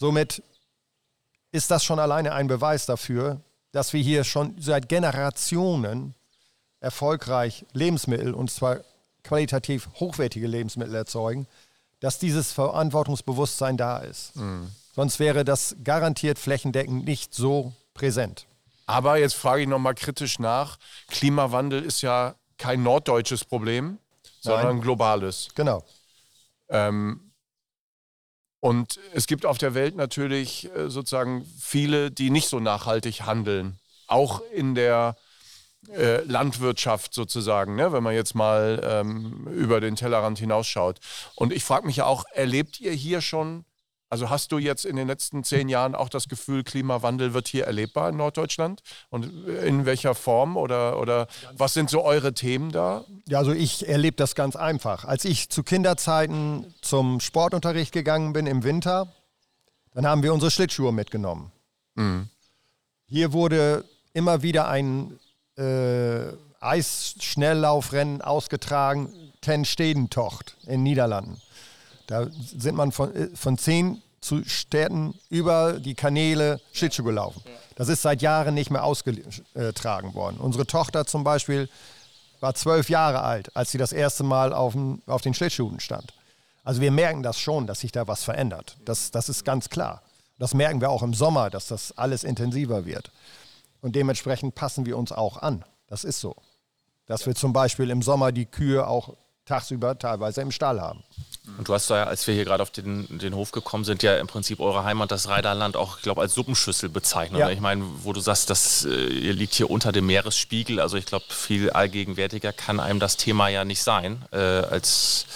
[0.00, 0.42] Somit
[1.52, 6.14] ist das schon alleine ein Beweis dafür, dass wir hier schon seit Generationen
[6.80, 8.80] erfolgreich Lebensmittel, und zwar
[9.22, 11.46] qualitativ hochwertige Lebensmittel erzeugen,
[12.00, 14.34] dass dieses Verantwortungsbewusstsein da ist.
[14.36, 14.70] Mhm.
[14.94, 18.46] Sonst wäre das garantiert flächendeckend nicht so präsent.
[18.86, 20.78] Aber jetzt frage ich nochmal kritisch nach.
[21.08, 23.98] Klimawandel ist ja kein norddeutsches Problem,
[24.40, 25.48] sondern ein globales.
[25.54, 25.84] Genau.
[26.70, 27.29] Ähm,
[28.60, 33.78] und es gibt auf der Welt natürlich äh, sozusagen viele, die nicht so nachhaltig handeln.
[34.06, 35.16] Auch in der
[35.88, 37.92] äh, Landwirtschaft sozusagen, ne?
[37.92, 40.98] wenn man jetzt mal ähm, über den Tellerrand hinausschaut.
[41.34, 43.64] Und ich frage mich ja auch, erlebt ihr hier schon,
[44.10, 47.64] also hast du jetzt in den letzten zehn Jahren auch das Gefühl, Klimawandel wird hier
[47.66, 48.82] erlebbar in Norddeutschland?
[49.08, 53.04] Und in welcher Form oder, oder was sind so eure Themen da?
[53.28, 55.04] Ja, also ich erlebe das ganz einfach.
[55.04, 59.06] Als ich zu Kinderzeiten zum Sportunterricht gegangen bin im Winter,
[59.94, 61.52] dann haben wir unsere Schlittschuhe mitgenommen.
[61.94, 62.28] Mhm.
[63.06, 65.20] Hier wurde immer wieder ein
[65.56, 71.40] äh, Eisschnelllaufrennen ausgetragen, Ten Stedentocht in Niederlanden.
[72.10, 77.40] Da sind man von, äh, von zehn zu Städten über die Kanäle Schlittschuh gelaufen.
[77.76, 80.38] Das ist seit Jahren nicht mehr ausgetragen worden.
[80.38, 81.70] Unsere Tochter zum Beispiel
[82.40, 86.12] war zwölf Jahre alt, als sie das erste Mal auf, den, auf den Schlittschuhen stand.
[86.64, 88.76] Also wir merken das schon, dass sich da was verändert.
[88.84, 90.02] Das, das ist ganz klar.
[90.38, 93.12] Das merken wir auch im Sommer, dass das alles intensiver wird.
[93.80, 95.64] Und dementsprechend passen wir uns auch an.
[95.86, 96.34] Das ist so.
[97.06, 101.04] Dass wir zum Beispiel im Sommer die Kühe auch tagsüber teilweise im Stall haben.
[101.58, 104.16] Und du hast da, als wir hier gerade auf den, den Hof gekommen sind, ja
[104.16, 107.40] im Prinzip eure Heimat, das Reiderland, auch, ich glaube, als Suppenschüssel bezeichnet.
[107.40, 107.50] Ja.
[107.50, 110.80] Ich meine, wo du sagst, das äh, ihr liegt hier unter dem Meeresspiegel.
[110.80, 115.26] Also ich glaube, viel allgegenwärtiger kann einem das Thema ja nicht sein, äh, als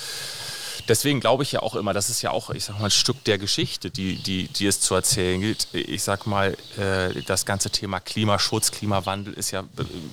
[0.88, 3.22] deswegen glaube ich ja auch immer, das ist ja auch, ich sag mal, ein Stück
[3.24, 5.68] der Geschichte, die, die, die es zu erzählen gilt.
[5.72, 9.64] Ich sag mal, äh, das ganze Thema Klimaschutz, Klimawandel ist ja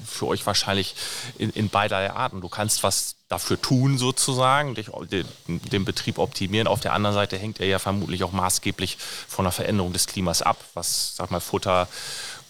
[0.05, 0.95] für euch wahrscheinlich
[1.37, 2.41] in, in beiderlei Arten.
[2.41, 6.67] Du kannst was dafür tun, sozusagen, dich, den, den Betrieb optimieren.
[6.67, 10.41] Auf der anderen Seite hängt er ja vermutlich auch maßgeblich von der Veränderung des Klimas
[10.41, 11.87] ab, was, sag mal, Futter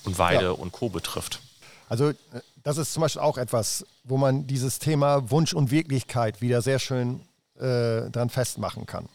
[0.03, 0.51] und Weide ja.
[0.51, 0.89] und Co.
[0.89, 1.39] betrifft.
[1.87, 2.15] Also äh,
[2.63, 6.79] das ist zum Beispiel auch etwas, wo man dieses Thema Wunsch und Wirklichkeit wieder sehr
[6.79, 7.21] schön
[7.61, 9.07] äh, dran festmachen kann.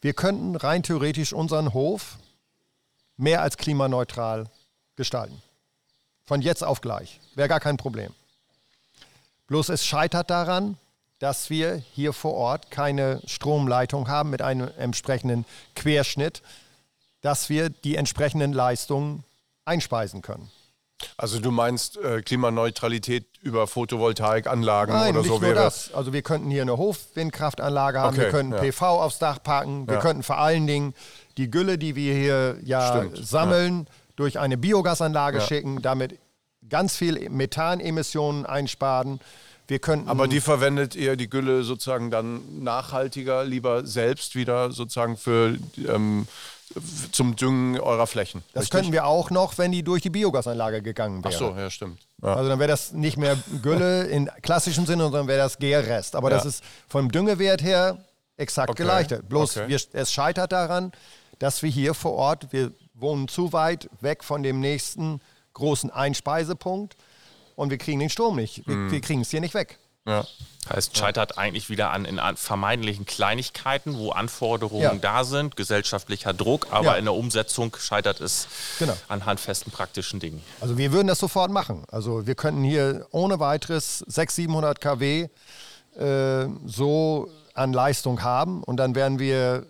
[0.00, 2.18] Wir könnten rein theoretisch unseren Hof
[3.16, 4.46] mehr als klimaneutral
[4.96, 5.40] gestalten.
[6.24, 7.20] Von jetzt auf gleich.
[7.34, 8.12] Wäre gar kein Problem.
[9.46, 10.76] Bloß es scheitert daran,
[11.18, 15.44] dass wir hier vor Ort keine Stromleitung haben mit einem entsprechenden
[15.76, 16.42] Querschnitt,
[17.20, 19.22] dass wir die entsprechenden Leistungen
[19.64, 20.50] einspeisen können.
[21.16, 25.92] Also du meinst äh, Klimaneutralität über Photovoltaikanlagen Nein, oder nicht so nur wäre das.
[25.94, 28.58] Also wir könnten hier eine Hofwindkraftanlage haben, okay, wir könnten ja.
[28.58, 30.00] PV aufs Dach packen, wir ja.
[30.00, 30.94] könnten vor allen Dingen
[31.36, 33.94] die Gülle, die wir hier ja Stimmt, sammeln, ja.
[34.16, 36.18] durch eine Biogasanlage schicken, damit
[36.68, 39.20] ganz viel Methanemissionen einsparen.
[39.68, 45.16] Wir könnten Aber die verwendet ihr die Gülle sozusagen dann nachhaltiger, lieber selbst wieder sozusagen
[45.16, 45.56] für
[45.88, 46.26] ähm,
[47.12, 48.42] zum Düngen eurer Flächen.
[48.52, 48.70] Das richtig?
[48.70, 51.34] könnten wir auch noch, wenn die durch die Biogasanlage gegangen wäre.
[51.34, 52.00] Ach so, ja, stimmt.
[52.22, 52.34] Ja.
[52.34, 56.16] Also dann wäre das nicht mehr Gülle in klassischem Sinne, sondern wäre das Gärrest.
[56.16, 56.36] Aber ja.
[56.36, 57.98] das ist vom Düngewert her
[58.36, 58.84] exakt okay.
[58.84, 59.08] gleich.
[59.08, 59.68] Bloß okay.
[59.68, 60.92] wir, es scheitert daran,
[61.38, 65.20] dass wir hier vor Ort, wir wohnen zu weit weg von dem nächsten
[65.54, 66.96] großen Einspeisepunkt
[67.56, 68.66] und wir kriegen den Strom nicht.
[68.66, 68.92] Wir, mm.
[68.92, 69.78] wir kriegen es hier nicht weg.
[70.06, 70.24] Ja.
[70.70, 74.94] Heißt, scheitert eigentlich wieder an, in vermeintlichen Kleinigkeiten, wo Anforderungen ja.
[74.94, 76.94] da sind, gesellschaftlicher Druck, aber ja.
[76.94, 78.46] in der Umsetzung scheitert es
[78.78, 78.96] genau.
[79.08, 80.40] an handfesten praktischen Dingen.
[80.60, 81.84] Also wir würden das sofort machen.
[81.90, 85.28] Also wir könnten hier ohne weiteres 600, 700 kW
[85.98, 89.66] äh, so an Leistung haben und dann wären wir,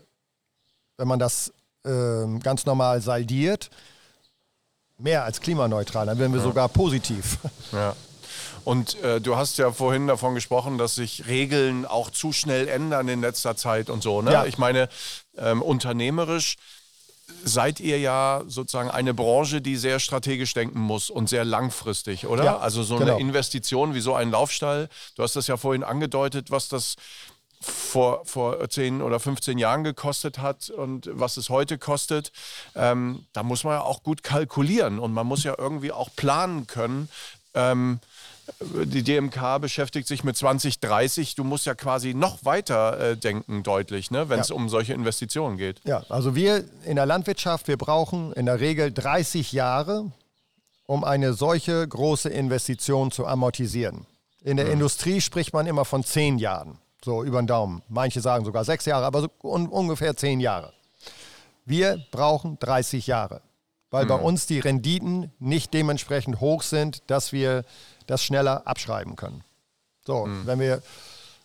[0.98, 1.52] wenn man das
[1.84, 3.70] äh, ganz normal saldiert,
[4.98, 6.44] mehr als klimaneutral, dann wären wir ja.
[6.44, 7.38] sogar positiv.
[7.72, 7.96] Ja.
[8.64, 13.08] Und äh, du hast ja vorhin davon gesprochen, dass sich Regeln auch zu schnell ändern
[13.08, 14.22] in letzter Zeit und so.
[14.22, 14.32] Ne?
[14.32, 14.44] Ja.
[14.44, 14.88] Ich meine,
[15.36, 16.56] ähm, unternehmerisch
[17.44, 22.44] seid ihr ja sozusagen eine Branche, die sehr strategisch denken muss und sehr langfristig, oder?
[22.44, 23.12] Ja, also so genau.
[23.12, 24.88] eine Investition wie so ein Laufstall.
[25.16, 26.96] Du hast das ja vorhin angedeutet, was das
[27.60, 32.32] vor, vor 10 oder 15 Jahren gekostet hat und was es heute kostet,
[32.74, 36.66] ähm, da muss man ja auch gut kalkulieren und man muss ja irgendwie auch planen
[36.66, 37.08] können.
[37.54, 38.00] Ähm,
[38.60, 41.34] die DMK beschäftigt sich mit 2030.
[41.34, 44.56] Du musst ja quasi noch weiter äh, denken, deutlich, ne, wenn es ja.
[44.56, 45.80] um solche Investitionen geht.
[45.84, 50.10] Ja, also wir in der Landwirtschaft, wir brauchen in der Regel 30 Jahre,
[50.86, 54.06] um eine solche große Investition zu amortisieren.
[54.42, 54.72] In der mhm.
[54.72, 57.82] Industrie spricht man immer von 10 Jahren, so über den Daumen.
[57.88, 60.72] Manche sagen sogar 6 Jahre, aber so un ungefähr 10 Jahre.
[61.64, 63.40] Wir brauchen 30 Jahre,
[63.90, 64.08] weil mhm.
[64.08, 67.64] bei uns die Renditen nicht dementsprechend hoch sind, dass wir
[68.06, 69.44] das schneller abschreiben können.
[70.04, 70.46] So, mhm.
[70.46, 70.82] wenn wir,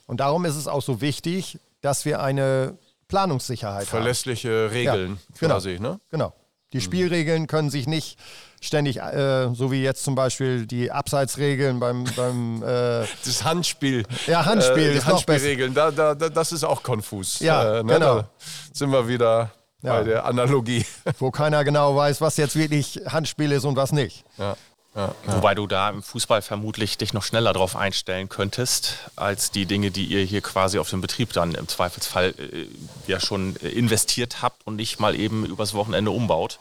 [0.06, 2.76] und darum ist es auch so wichtig, dass wir eine
[3.08, 4.70] Planungssicherheit Verlässliche haben.
[4.70, 6.00] Verlässliche Regeln ja, genau, quasi, ne?
[6.10, 6.32] Genau.
[6.72, 6.82] Die mhm.
[6.82, 8.18] Spielregeln können sich nicht
[8.60, 14.04] ständig, äh, so wie jetzt zum Beispiel die Abseitsregeln beim, beim äh, das Handspiel.
[14.26, 14.90] Ja, Handspiel.
[14.90, 17.40] Äh, die Handspielregeln, da, da, das ist auch konfus.
[17.40, 17.94] Ja, äh, ne?
[17.94, 18.16] genau.
[18.20, 18.30] Da
[18.72, 19.94] sind wir wieder ja.
[19.94, 20.84] bei der Analogie.
[21.18, 24.24] Wo keiner genau weiß, was jetzt wirklich Handspiel ist und was nicht.
[24.36, 24.56] Ja.
[24.98, 29.64] Ja, Wobei du da im Fußball vermutlich dich noch schneller darauf einstellen könntest, als die
[29.64, 32.66] Dinge, die ihr hier quasi auf dem Betrieb dann im Zweifelsfall äh,
[33.06, 36.58] ja schon investiert habt und nicht mal eben übers Wochenende umbaut.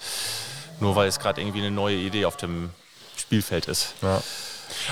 [0.79, 2.69] Nur weil es gerade irgendwie eine neue Idee auf dem
[3.15, 3.95] Spielfeld ist.
[4.03, 4.21] Ja.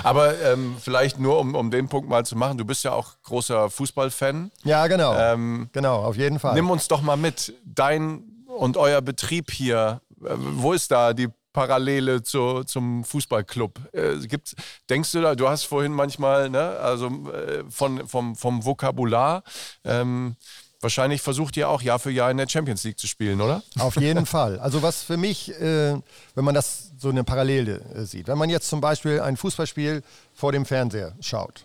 [0.02, 3.14] Aber ähm, vielleicht nur, um, um den Punkt mal zu machen, du bist ja auch
[3.26, 4.50] großer Fußballfan.
[4.64, 5.16] Ja, genau.
[5.16, 6.56] Ähm, genau, auf jeden Fall.
[6.56, 7.54] Nimm uns doch mal mit.
[7.64, 13.80] Dein und euer Betrieb hier, äh, wo ist da die Parallele zu, zum Fußballclub.
[13.94, 14.56] Äh, gibt's,
[14.90, 19.42] denkst du da, du hast vorhin manchmal, ne, also äh, von, vom, vom Vokabular,
[19.86, 20.36] ähm,
[20.82, 23.64] wahrscheinlich versucht ihr auch Jahr für Jahr in der Champions League zu spielen, oder?
[23.80, 24.60] Auf jeden Fall.
[24.60, 25.98] Also was für mich, äh,
[26.36, 30.04] wenn man das so eine Parallele äh, sieht, wenn man jetzt zum Beispiel ein Fußballspiel
[30.34, 31.64] vor dem Fernseher schaut,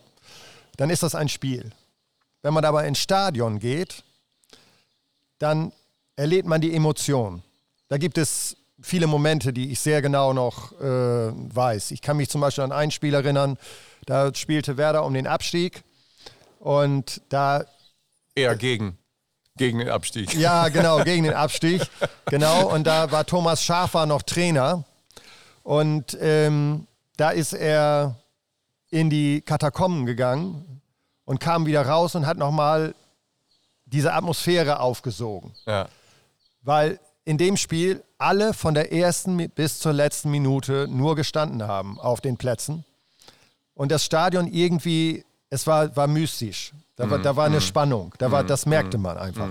[0.77, 1.73] dann ist das ein Spiel.
[2.43, 4.05] Wenn man aber ins Stadion geht,
[5.41, 5.73] dann
[6.15, 7.43] erlebt man die Emotion.
[7.89, 11.91] Da gibt es viele Momente, die ich sehr genau noch äh, weiß.
[11.91, 13.59] Ich kann mich zum Beispiel an ein Spiel erinnern,
[14.07, 15.83] da spielte Werder um den Abstieg
[16.59, 17.65] und da...
[18.35, 18.99] Eher gegen.
[19.57, 20.35] Gegen den Abstieg.
[20.35, 21.83] Ja, genau, gegen den Abstieg.
[22.27, 24.85] Genau, und da war Thomas Schafer noch Trainer.
[25.63, 28.17] Und ähm, da ist er
[28.91, 30.81] in die Katakomben gegangen
[31.25, 32.95] und kam wieder raus und hat nochmal
[33.85, 35.53] diese Atmosphäre aufgesogen.
[35.67, 35.89] Ja.
[36.63, 41.99] Weil in dem Spiel alle von der ersten bis zur letzten Minute nur gestanden haben
[41.99, 42.85] auf den Plätzen.
[43.75, 46.73] Und das Stadion irgendwie, es war, war mystisch.
[46.97, 48.15] Da, mm, war, da war eine mm, Spannung.
[48.19, 49.49] Da war, mm, das merkte man einfach.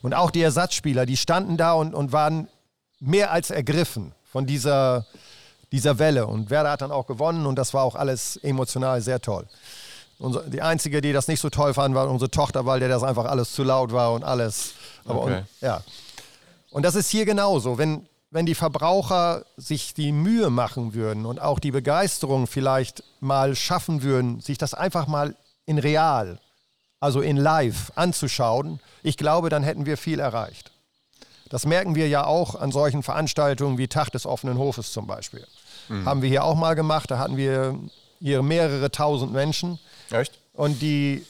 [0.00, 2.48] Und auch die Ersatzspieler, die standen da und, und waren
[3.00, 5.06] mehr als ergriffen von dieser,
[5.72, 6.26] dieser Welle.
[6.26, 9.46] Und Werder hat dann auch gewonnen und das war auch alles emotional sehr toll.
[10.18, 13.02] Unsere, die einzige, die das nicht so toll fand, war unsere Tochter, weil der das
[13.02, 14.74] einfach alles zu laut war und alles.
[15.04, 15.38] Aber okay.
[15.38, 15.82] und, ja.
[16.74, 17.78] Und das ist hier genauso.
[17.78, 23.54] Wenn, wenn die Verbraucher sich die Mühe machen würden und auch die Begeisterung vielleicht mal
[23.54, 26.40] schaffen würden, sich das einfach mal in real,
[26.98, 30.72] also in live anzuschauen, ich glaube, dann hätten wir viel erreicht.
[31.48, 35.46] Das merken wir ja auch an solchen Veranstaltungen wie Tag des offenen Hofes zum Beispiel.
[35.88, 36.04] Mhm.
[36.04, 37.78] Haben wir hier auch mal gemacht, da hatten wir
[38.18, 39.78] hier mehrere tausend Menschen.
[40.10, 40.32] Echt?
[40.54, 41.24] Und die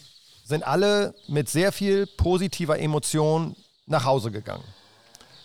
[0.46, 3.54] sind alle mit sehr viel positiver Emotion
[3.84, 4.64] nach Hause gegangen.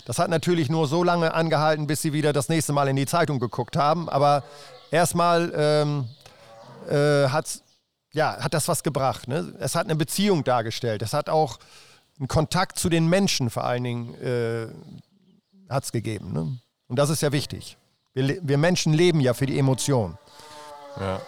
[0.06, 3.06] Das hat natürlich nur so lange angehalten, bis sie wieder das nächste Mal in die
[3.06, 4.10] Zeitung geguckt haben.
[4.10, 4.44] Aber
[4.92, 6.10] erstmal ähm,
[6.90, 7.24] äh,
[8.14, 9.28] ja, hat das was gebracht.
[9.28, 9.54] Ne?
[9.60, 11.02] Es hat eine Beziehung dargestellt.
[11.02, 11.60] Es hat auch
[12.18, 14.68] einen Kontakt zu den Menschen vor allen Dingen äh,
[15.70, 16.34] hat es gegeben.
[16.34, 16.58] Ne?
[16.88, 17.78] Und das ist ja wichtig.
[18.14, 20.18] Wir, wir Menschen leben ja für die Emotion.
[21.00, 21.22] Ja.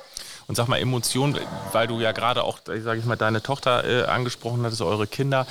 [0.48, 1.40] Und sag mal, Emotionen,
[1.72, 5.48] weil du ja gerade auch, sage ich mal, deine Tochter äh, angesprochen hattest, eure Kinder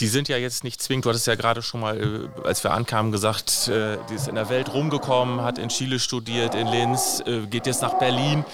[0.00, 2.72] die sind ja jetzt nicht zwingend, du hattest ja gerade schon mal, äh, als wir
[2.72, 7.22] ankamen, gesagt, äh, die ist in der Welt rumgekommen, hat in Chile studiert, in Linz,
[7.26, 8.44] äh, geht jetzt nach Berlin.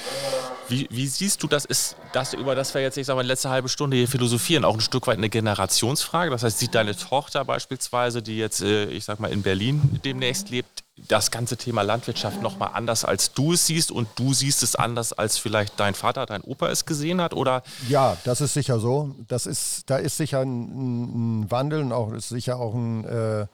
[0.68, 3.50] Wie, wie, siehst du, das ist das, über das wir jetzt, ich sag mal, letzte
[3.50, 6.32] halbe Stunde hier philosophieren, auch ein Stück weit eine Generationsfrage?
[6.32, 10.75] Das heißt, sieht deine Tochter beispielsweise, die jetzt, ich sag mal, in Berlin demnächst lebt,
[10.96, 15.12] das ganze Thema Landwirtschaft nochmal anders, als du es siehst und du siehst es anders,
[15.12, 17.34] als vielleicht dein Vater, dein Opa es gesehen hat?
[17.34, 17.62] Oder?
[17.88, 19.14] Ja, das ist sicher so.
[19.28, 23.46] Das ist, da ist sicher ein, ein Wandel und auch ist sicher auch ein äh,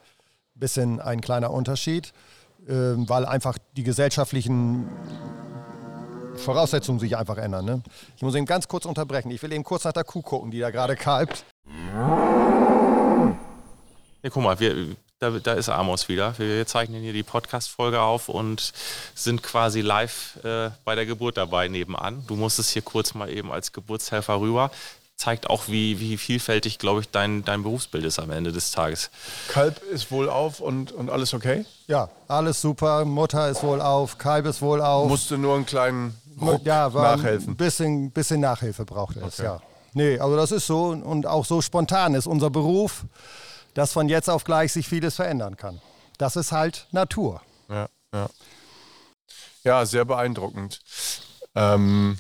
[0.55, 2.13] bisschen ein kleiner Unterschied,
[2.69, 4.89] äh, weil einfach die gesellschaftlichen
[6.37, 7.65] Voraussetzungen sich einfach ändern.
[7.65, 7.83] Ne?
[8.17, 9.31] Ich muss ihn ganz kurz unterbrechen.
[9.31, 11.45] Ich will eben kurz nach der Kuh gucken, die da gerade kalbt.
[14.23, 16.35] Ja, guck mal, wir, da, da ist Amos wieder.
[16.39, 18.73] Wir zeichnen hier die Podcast-Folge auf und
[19.15, 22.25] sind quasi live äh, bei der Geburt dabei nebenan.
[22.27, 24.71] Du musstest hier kurz mal eben als Geburtshelfer rüber
[25.15, 29.09] zeigt auch, wie, wie vielfältig, glaube ich, dein, dein Berufsbild ist am Ende des Tages.
[29.47, 31.65] Kalb ist wohl auf und, und alles okay?
[31.87, 33.05] Ja, alles super.
[33.05, 35.09] Mutter ist wohl auf, Kalb ist wohl auf.
[35.09, 37.51] Musste nur einen kleinen Ruck ja, nachhelfen.
[37.51, 39.45] Ein bisschen, bisschen Nachhilfe braucht es, okay.
[39.45, 39.61] ja.
[39.93, 43.05] Nee, also das ist so und auch so spontan ist unser Beruf
[43.75, 45.81] dass von jetzt auf gleich sich vieles verändern kann.
[46.19, 47.43] Das ist halt Natur.
[47.69, 48.29] Ja, ja.
[49.65, 50.81] ja sehr beeindruckend.
[51.55, 52.19] Ähm,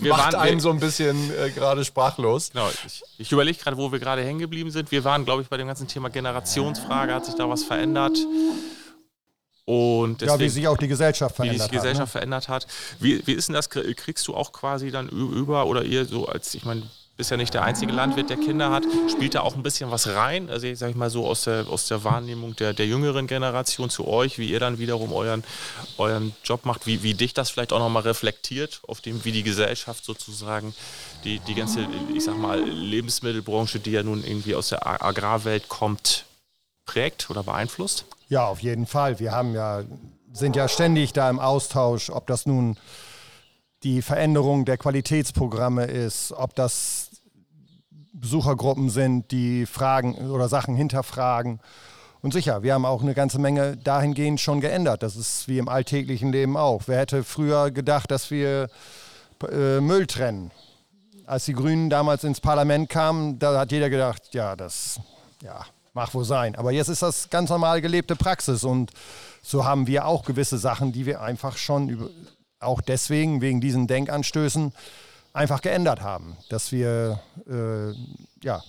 [0.00, 2.50] wir macht waren, einen so ein bisschen äh, gerade sprachlos.
[2.50, 4.90] Genau, ich, ich überlege gerade, wo wir gerade hängen geblieben sind.
[4.90, 8.18] Wir waren, glaube ich, bei dem ganzen Thema Generationsfrage, hat sich da was verändert.
[9.64, 11.68] Und deswegen, ja, wie sich auch die Gesellschaft verändert hat.
[11.68, 12.20] Wie die Gesellschaft hat, ne?
[12.20, 12.66] verändert hat.
[13.00, 13.68] Wie, wie ist denn das?
[13.68, 16.82] Kriegst du auch quasi dann über oder ihr so als, ich meine,
[17.16, 18.84] bist ja nicht der einzige Landwirt, der Kinder hat.
[19.10, 20.50] Spielt da auch ein bisschen was rein?
[20.50, 23.88] Also, ich sag ich mal so aus der, aus der Wahrnehmung der, der jüngeren Generation
[23.88, 25.42] zu euch, wie ihr dann wiederum euren,
[25.96, 29.42] euren Job macht, wie, wie dich das vielleicht auch nochmal reflektiert, auf dem, wie die
[29.42, 30.74] Gesellschaft sozusagen
[31.24, 36.26] die, die ganze, ich sag mal, Lebensmittelbranche, die ja nun irgendwie aus der Agrarwelt kommt,
[36.84, 38.04] prägt oder beeinflusst?
[38.28, 39.18] Ja, auf jeden Fall.
[39.20, 39.82] Wir haben ja,
[40.32, 42.76] sind ja ständig da im Austausch, ob das nun
[43.86, 47.10] die Veränderung der Qualitätsprogramme ist, ob das
[48.12, 51.60] Besuchergruppen sind, die Fragen oder Sachen hinterfragen.
[52.20, 55.04] Und sicher, wir haben auch eine ganze Menge dahingehend schon geändert.
[55.04, 56.82] Das ist wie im alltäglichen Leben auch.
[56.86, 58.70] Wer hätte früher gedacht, dass wir
[59.48, 60.50] äh, Müll trennen?
[61.24, 64.98] Als die Grünen damals ins Parlament kamen, da hat jeder gedacht, ja, das
[65.44, 66.56] ja, mag wohl sein.
[66.56, 68.90] Aber jetzt ist das ganz normal gelebte Praxis und
[69.42, 72.10] so haben wir auch gewisse Sachen, die wir einfach schon über,
[72.60, 74.72] auch deswegen, wegen diesen Denkanstößen,
[75.32, 76.36] einfach geändert haben.
[76.48, 77.92] Dass wir äh,
[78.44, 78.62] ja,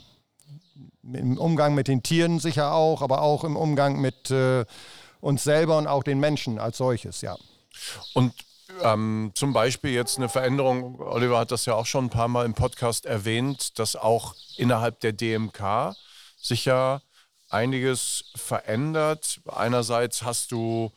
[1.04, 4.66] im Umgang mit den Tieren sicher auch, aber auch im Umgang mit äh,
[5.22, 7.38] uns selber und auch den Menschen als solches, ja.
[8.14, 8.34] Und
[8.84, 12.46] ähm, zum Beispiel jetzt eine Veränderung, Oliver hat das ja auch schon ein paar Mal
[12.46, 15.96] im Podcast erwähnt, dass auch innerhalb der DMK
[16.40, 17.02] sich ja
[17.50, 19.40] einiges verändert.
[19.48, 20.92] Einerseits hast du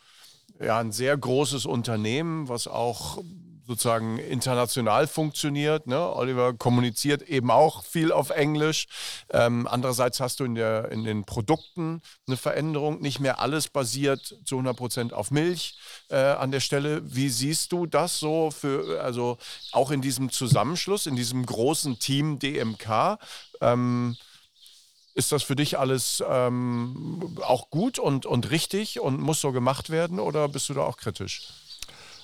[0.63, 3.19] ja, ein sehr großes Unternehmen, was auch
[3.71, 5.87] sozusagen international funktioniert.
[5.87, 6.15] Ne?
[6.15, 8.89] Oliver kommuniziert eben auch viel auf Englisch.
[9.31, 13.01] Ähm, andererseits hast du in, der, in den Produkten eine Veränderung.
[13.01, 17.01] Nicht mehr alles basiert zu 100 Prozent auf Milch äh, an der Stelle.
[17.05, 19.39] Wie siehst du das so für, also
[19.71, 23.19] auch in diesem Zusammenschluss, in diesem großen Team DMK?
[23.61, 24.17] Ähm,
[25.21, 29.91] ist das für dich alles ähm, auch gut und, und richtig und muss so gemacht
[29.91, 31.43] werden oder bist du da auch kritisch?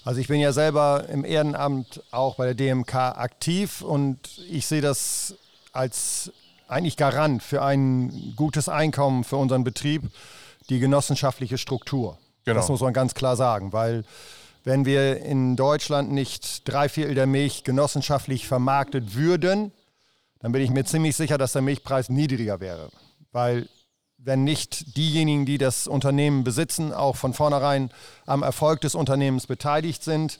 [0.04, 4.18] Also ich bin ja selber im Ehrenamt auch bei der DMK aktiv und
[4.50, 5.34] ich sehe das
[5.72, 6.32] als
[6.68, 10.02] eigentlich Garant für ein gutes Einkommen für unseren Betrieb,
[10.70, 12.18] die genossenschaftliche Struktur.
[12.46, 12.56] Genau.
[12.56, 14.04] Das muss man ganz klar sagen, weil
[14.64, 19.70] wenn wir in Deutschland nicht drei Viertel der Milch genossenschaftlich vermarktet würden,
[20.40, 22.90] dann bin ich mir ziemlich sicher, dass der Milchpreis niedriger wäre.
[23.32, 23.68] Weil
[24.18, 27.90] wenn nicht diejenigen, die das Unternehmen besitzen, auch von vornherein
[28.24, 30.38] am Erfolg des Unternehmens beteiligt sind,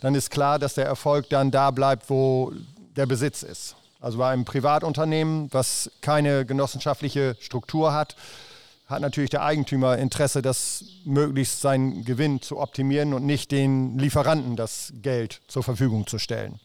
[0.00, 2.52] dann ist klar, dass der Erfolg dann da bleibt, wo
[2.96, 3.76] der Besitz ist.
[4.00, 8.16] Also bei einem Privatunternehmen, was keine genossenschaftliche Struktur hat,
[8.86, 14.56] hat natürlich der Eigentümer Interesse, das möglichst seinen Gewinn zu optimieren und nicht den Lieferanten
[14.56, 16.58] das Geld zur Verfügung zu stellen.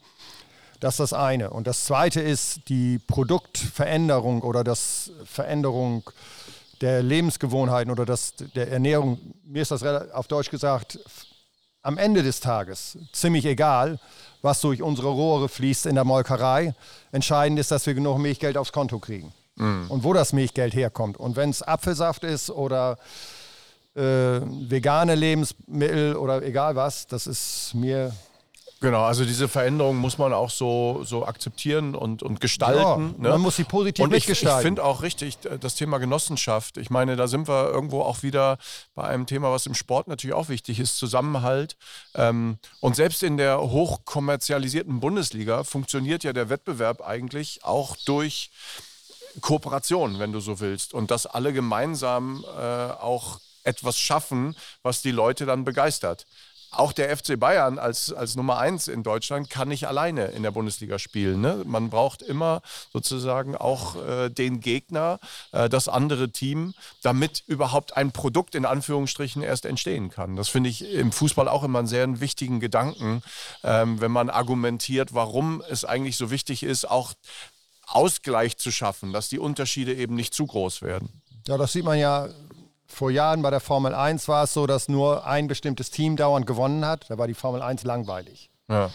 [0.83, 1.49] Das ist das eine.
[1.49, 6.09] Und das zweite ist die Produktveränderung oder das Veränderung
[6.81, 9.17] der Lebensgewohnheiten oder das, der Ernährung.
[9.45, 10.99] Mir ist das auf Deutsch gesagt
[11.83, 13.97] am Ende des Tages ziemlich egal,
[14.41, 16.75] was durch unsere Rohre fließt in der Molkerei.
[17.13, 19.31] Entscheidend ist, dass wir genug Milchgeld aufs Konto kriegen.
[19.55, 19.85] Mm.
[19.87, 21.15] Und wo das Milchgeld herkommt.
[21.15, 22.97] Und wenn es Apfelsaft ist oder
[23.95, 28.11] äh, vegane Lebensmittel oder egal was, das ist mir
[28.83, 33.15] Genau, also diese Veränderung muss man auch so, so akzeptieren und, und gestalten.
[33.15, 33.29] Ja, ne?
[33.29, 34.59] Man muss sie positiv und ich, mitgestalten.
[34.59, 36.75] Ich finde auch richtig das Thema Genossenschaft.
[36.75, 38.57] Ich meine, da sind wir irgendwo auch wieder
[38.93, 41.77] bei einem Thema, was im Sport natürlich auch wichtig ist, Zusammenhalt.
[42.13, 48.51] Ähm, und selbst in der hochkommerzialisierten Bundesliga funktioniert ja der Wettbewerb eigentlich auch durch
[49.39, 50.93] Kooperation, wenn du so willst.
[50.93, 56.25] Und dass alle gemeinsam äh, auch etwas schaffen, was die Leute dann begeistert
[56.73, 60.51] auch der FC Bayern als, als Nummer eins in Deutschland kann nicht alleine in der
[60.51, 61.41] Bundesliga spielen.
[61.41, 61.63] Ne?
[61.65, 62.61] Man braucht immer
[62.91, 65.19] sozusagen auch äh, den Gegner,
[65.51, 70.35] äh, das andere Team, damit überhaupt ein Produkt in Anführungsstrichen erst entstehen kann.
[70.35, 73.21] Das finde ich im Fußball auch immer einen sehr wichtigen Gedanken,
[73.63, 77.13] ähm, wenn man argumentiert, warum es eigentlich so wichtig ist, auch
[77.85, 81.21] Ausgleich zu schaffen, dass die Unterschiede eben nicht zu groß werden.
[81.47, 82.29] Ja, das sieht man ja
[82.93, 86.45] vor Jahren bei der Formel 1 war es so, dass nur ein bestimmtes Team dauernd
[86.45, 87.09] gewonnen hat.
[87.09, 88.49] Da war die Formel 1 langweilig.
[88.69, 88.91] Ja.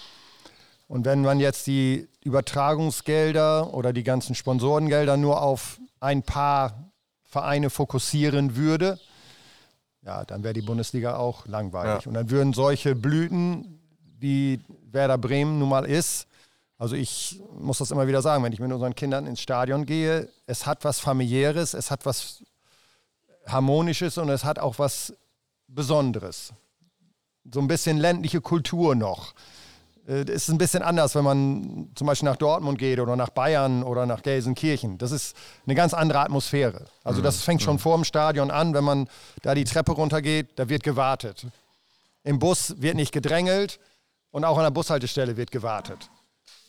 [0.86, 6.90] Und wenn man jetzt die Übertragungsgelder oder die ganzen Sponsorengelder nur auf ein paar
[7.24, 8.98] Vereine fokussieren würde,
[10.02, 12.04] ja, dann wäre die Bundesliga auch langweilig.
[12.04, 12.08] Ja.
[12.08, 13.80] Und dann würden solche Blüten,
[14.18, 16.26] wie Werder Bremen nun mal ist,
[16.78, 20.28] also ich muss das immer wieder sagen, wenn ich mit unseren Kindern ins Stadion gehe,
[20.46, 22.44] es hat was familiäres, es hat was
[23.48, 25.14] Harmonisches und es hat auch was
[25.66, 26.52] Besonderes.
[27.50, 29.34] So ein bisschen ländliche Kultur noch.
[30.06, 33.28] Es äh, ist ein bisschen anders, wenn man zum Beispiel nach Dortmund geht oder nach
[33.28, 34.96] Bayern oder nach Gelsenkirchen.
[34.96, 35.36] Das ist
[35.66, 36.86] eine ganz andere Atmosphäre.
[37.04, 37.80] Also das fängt schon mhm.
[37.80, 39.08] vor dem Stadion an, wenn man
[39.42, 41.46] da die Treppe runtergeht, da wird gewartet.
[42.24, 43.80] Im Bus wird nicht gedrängelt
[44.30, 46.10] und auch an der Bushaltestelle wird gewartet.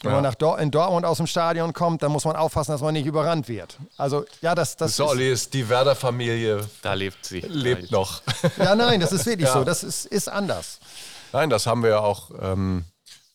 [0.01, 0.15] Wenn ja.
[0.15, 2.93] man nach Dor in Dortmund aus dem Stadion kommt, dann muss man aufpassen, dass man
[2.93, 3.77] nicht überrannt wird.
[3.97, 6.65] Also, ja, das, das so, Olli ist die Werder-Familie.
[6.81, 7.41] Da lebt sie.
[7.41, 8.21] Lebt noch.
[8.57, 9.53] Ja, nein, das ist wirklich ja.
[9.53, 9.63] so.
[9.63, 10.79] Das ist, ist anders.
[11.33, 12.85] Nein, das haben wir ja auch ähm,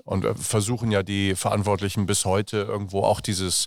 [0.05, 3.67] und äh, versuchen ja die Verantwortlichen bis heute irgendwo auch dieses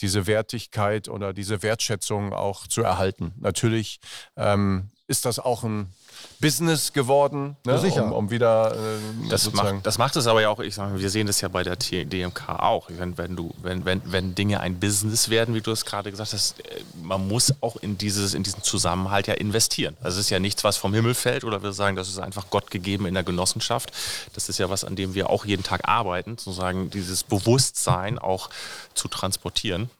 [0.00, 3.32] diese Wertigkeit oder diese Wertschätzung auch zu erhalten.
[3.38, 4.00] Natürlich
[4.36, 5.92] ähm, ist das auch ein
[6.40, 7.78] Business geworden, ne?
[7.78, 8.04] sicher.
[8.04, 11.10] Um, um wieder äh, das, macht, das macht es aber ja auch, ich sage wir
[11.10, 12.88] sehen das ja bei der DMK auch.
[12.88, 16.32] Wenn, wenn, du, wenn, wenn, wenn Dinge ein Business werden, wie du es gerade gesagt
[16.32, 19.96] hast, äh, man muss auch in, dieses, in diesen Zusammenhalt ja investieren.
[20.00, 22.48] Also es ist ja nichts, was vom Himmel fällt oder wir sagen, das ist einfach
[22.48, 23.92] Gott gegeben in der Genossenschaft.
[24.32, 28.48] Das ist ja was, an dem wir auch jeden Tag arbeiten, sozusagen dieses Bewusstsein auch
[28.94, 29.90] zu transportieren.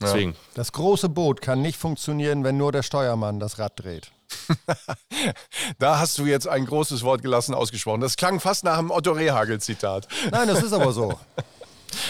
[0.00, 0.32] Deswegen.
[0.32, 0.38] Ja.
[0.54, 4.10] Das große Boot kann nicht funktionieren, wenn nur der Steuermann das Rad dreht.
[5.78, 8.00] da hast du jetzt ein großes Wort gelassen ausgesprochen.
[8.00, 10.08] Das klang fast nach einem Otto Rehagel-Zitat.
[10.30, 11.18] Nein, das ist aber so.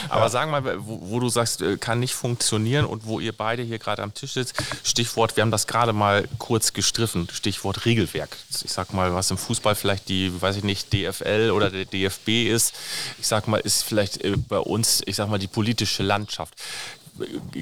[0.09, 0.29] Aber ja.
[0.29, 3.79] sag mal, wo, wo, du sagst, äh, kann nicht funktionieren und wo ihr beide hier
[3.79, 8.37] gerade am Tisch sitzt, Stichwort, wir haben das gerade mal kurz gestriffen, Stichwort Regelwerk.
[8.65, 12.49] Ich sag mal, was im Fußball vielleicht die, weiß ich nicht, DFL oder der DFB
[12.49, 12.75] ist,
[13.19, 16.55] ich sag mal, ist vielleicht äh, bei uns, ich sag mal, die politische Landschaft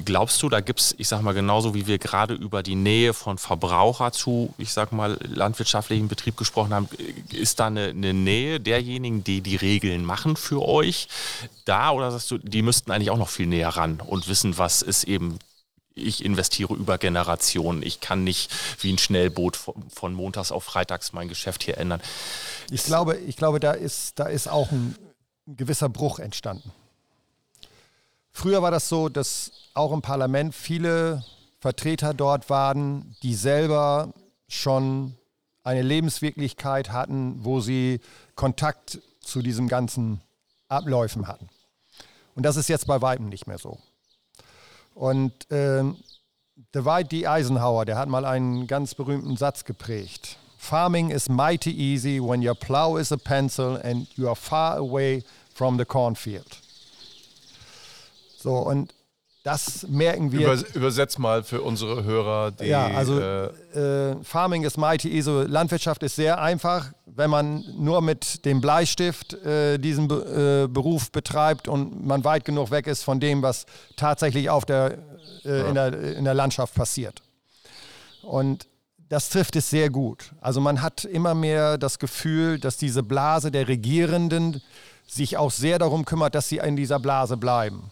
[0.05, 3.13] glaubst du, da gibt es, ich sag mal, genauso wie wir gerade über die Nähe
[3.13, 6.89] von Verbraucher zu, ich sag mal, landwirtschaftlichen Betrieb gesprochen haben,
[7.31, 11.07] ist da eine, eine Nähe derjenigen, die die Regeln machen für euch
[11.65, 14.81] da oder sagst du, die müssten eigentlich auch noch viel näher ran und wissen, was
[14.81, 15.39] ist eben
[15.95, 17.81] ich investiere über Generationen.
[17.81, 18.51] Ich kann nicht
[18.81, 22.01] wie ein Schnellboot von montags auf freitags mein Geschäft hier ändern.
[22.69, 24.95] Ich glaube, ich glaube da, ist, da ist auch ein
[25.47, 26.71] gewisser Bruch entstanden.
[28.37, 31.23] Früher war das so, dass auch im Parlament viele
[31.61, 34.13] Vertreter dort waren, die selber
[34.49, 35.15] schon
[35.63, 38.01] eine Lebenswirklichkeit hatten, wo sie
[38.35, 40.19] Kontakt zu diesen ganzen
[40.67, 41.47] Abläufen hatten.
[42.35, 43.79] Und das ist jetzt bei Weitem nicht mehr so.
[44.93, 45.85] Und äh,
[46.75, 47.25] Dwight D.
[47.27, 50.37] Eisenhower, der hat mal einen ganz berühmten Satz geprägt.
[50.57, 55.23] Farming is mighty easy when your plow is a pencil and you are far away
[55.53, 56.64] from the cornfield.
[58.45, 58.93] So, und
[59.43, 60.53] das merken wir.
[60.53, 62.51] Über, übersetz mal für unsere Hörer.
[62.51, 65.31] Die, ja, also äh, äh, Farming is mighty easy.
[65.47, 71.11] Landwirtschaft ist sehr einfach, wenn man nur mit dem Bleistift äh, diesen Be äh, Beruf
[71.11, 73.65] betreibt und man weit genug weg ist von dem, was
[73.95, 74.99] tatsächlich auf der,
[75.43, 75.67] äh, ja.
[75.69, 77.23] in, der, in der Landschaft passiert.
[78.21, 78.67] Und
[79.09, 80.33] das trifft es sehr gut.
[80.39, 84.61] Also man hat immer mehr das Gefühl, dass diese Blase der Regierenden
[85.07, 87.89] sich auch sehr darum kümmert, dass sie in dieser Blase bleiben.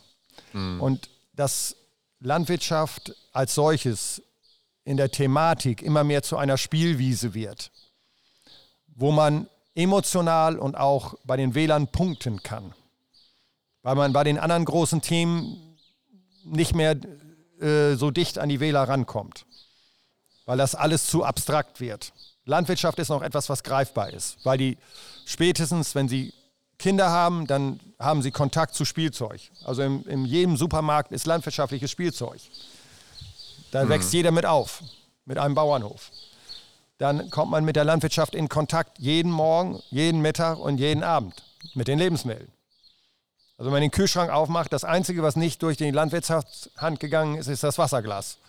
[0.54, 0.82] Mhm.
[0.82, 1.76] Und dass
[2.20, 4.22] Landwirtschaft als solches
[4.86, 7.72] in der Thematik immer mehr zu einer Spielwiese wird,
[8.96, 12.74] wo man emotional und auch bei den Wählern punkten kann.
[13.82, 15.78] Weil man bei den anderen großen Themen
[16.44, 16.96] nicht mehr
[17.60, 19.46] äh, so dicht an die Wähler rankommt.
[20.46, 22.14] weil das alles zu abstrakt wird.
[22.46, 24.78] Landwirtschaft ist noch etwas, was greifbar ist, weil die
[25.26, 26.34] spätestens, wenn sie
[26.84, 29.40] Kinder haben, dann haben sie Kontakt zu Spielzeug.
[29.64, 32.42] Also in, in jedem Supermarkt ist landwirtschaftliches Spielzeug.
[33.72, 33.90] Da mhm.
[33.90, 34.84] wächst jeder mit auf,
[35.24, 36.12] mit einem Bauernhof.
[36.98, 41.42] Dann kommt man mit der Landwirtschaft in Kontakt jeden Morgen, jeden Mittag und jeden Abend
[41.74, 42.52] mit den Lebensmitteln.
[43.58, 47.48] Also wenn man den Kühlschrank aufmacht, das Einzige, was nicht durch die Landwirtschaftshand gegangen ist,
[47.48, 48.40] ist das Wasserglas.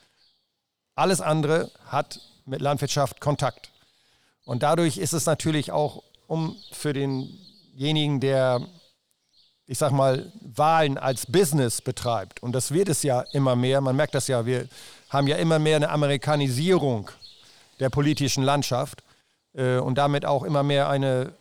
[0.97, 3.70] Alles andere hat mit Landwirtschaft Kontakt.
[4.45, 6.93] Und dadurch ist es natürlich auch um für
[7.74, 8.60] denjenigen, der,
[9.66, 13.96] ich sag mal, Wahlen als Business betreibt, und das wird es ja immer mehr, man
[13.96, 14.68] merkt das ja, wir
[15.10, 17.10] haben ja immer mehr eine Amerikanisierung
[17.80, 19.02] der politischen Landschaft
[19.54, 21.32] äh, und damit auch immer mehr eine,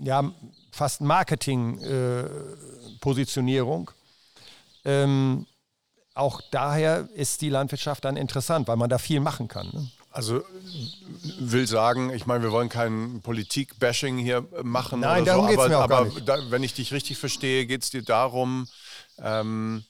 [0.00, 0.30] ja,
[0.70, 3.90] fast Marketing-Positionierung.
[4.84, 5.46] Äh, ähm,
[6.14, 9.70] auch daher ist die Landwirtschaft dann interessant, weil man da viel machen kann.
[9.72, 9.90] Ne?
[10.12, 10.42] Also
[11.38, 15.00] will sagen, ich meine, wir wollen kein Politik-Bashing hier machen.
[15.00, 16.28] Nein, darum so, geht es mir auch aber gar nicht.
[16.28, 18.68] Da, wenn ich dich richtig verstehe, geht es dir darum,
[19.18, 19.84] ähm,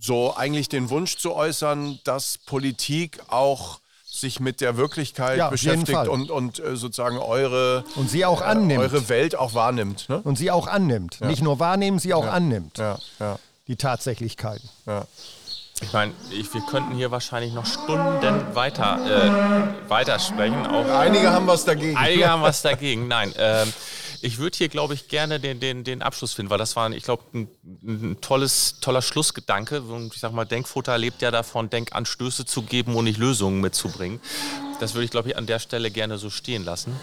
[0.00, 6.08] so eigentlich den Wunsch zu äußern, dass Politik auch sich mit der Wirklichkeit ja, beschäftigt
[6.08, 8.80] und, und äh, sozusagen eure, und sie auch annimmt.
[8.80, 10.08] Äh, eure Welt auch wahrnimmt.
[10.08, 10.20] Ne?
[10.22, 11.18] Und sie auch annimmt.
[11.20, 11.26] Ja.
[11.26, 12.30] Nicht nur wahrnehmen, sie auch ja.
[12.30, 12.78] annimmt.
[12.78, 12.98] Ja.
[13.18, 13.38] Ja.
[13.66, 14.68] Die Tatsächlichkeiten.
[14.86, 15.06] Ja.
[15.84, 20.66] Ich meine, wir könnten hier wahrscheinlich noch Stunden weiter, äh, weitersprechen.
[20.66, 21.96] Auch einige haben was dagegen.
[21.96, 23.06] Einige haben was dagegen.
[23.06, 23.72] Nein, ähm,
[24.24, 27.04] ich würde hier, glaube ich, gerne den, den, den Abschluss finden, weil das war, ich
[27.04, 27.48] glaube, ein,
[27.82, 29.82] ein, tolles, toller Schlussgedanke.
[29.82, 34.20] Und ich sage mal, Denkfutter lebt ja davon, Denkanstöße zu geben und nicht Lösungen mitzubringen.
[34.80, 36.94] Das würde ich, glaube ich, an der Stelle gerne so stehen lassen.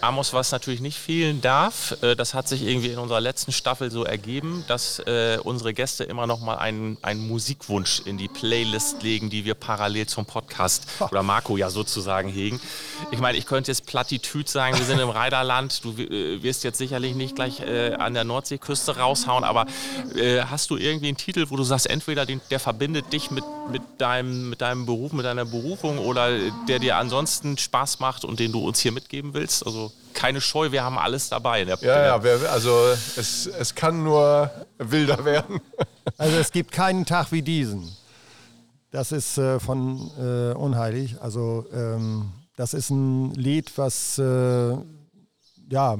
[0.00, 3.90] Amos, was natürlich nicht fehlen darf, äh, das hat sich irgendwie in unserer letzten Staffel
[3.90, 9.02] so ergeben, dass äh, unsere Gäste immer noch mal einen, einen Musikwunsch in die Playlist
[9.02, 12.60] legen, die wir parallel zum Podcast oder Marco ja sozusagen hegen.
[13.10, 16.78] Ich meine, ich könnte jetzt Plattitüd sagen, wir sind im Reiderland, du äh, wirst jetzt
[16.78, 19.66] sicherlich nicht gleich äh, an der Nordseeküste raushauen, aber
[20.14, 23.44] äh, hast du irgendwie einen Titel, wo du sagst, entweder den, der verbindet dich mit,
[23.70, 26.30] mit, deinem, mit deinem Beruf, mit deiner Berufung oder
[26.68, 29.66] der dir ansonsten Spaß macht und den du uns hier mitgeben willst?
[29.66, 31.62] Also keine Scheu, wir haben alles dabei.
[31.62, 32.70] ja, ja, wir, also
[33.16, 35.60] es, es kann nur wilder werden.
[36.18, 37.96] Also es gibt keinen Tag wie diesen.
[38.90, 41.14] Das ist äh, von äh, Unheilig.
[41.20, 44.76] Also ähm, das ist ein Lied, was äh,
[45.70, 45.98] ja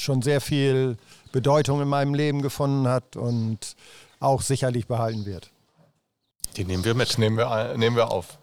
[0.00, 0.96] schon sehr viel
[1.32, 3.76] Bedeutung in meinem Leben gefunden hat und
[4.18, 5.50] auch sicherlich behalten wird.
[6.56, 7.18] Den nehmen wir mit.
[7.18, 8.38] Nehmen wir, nehmen wir auf.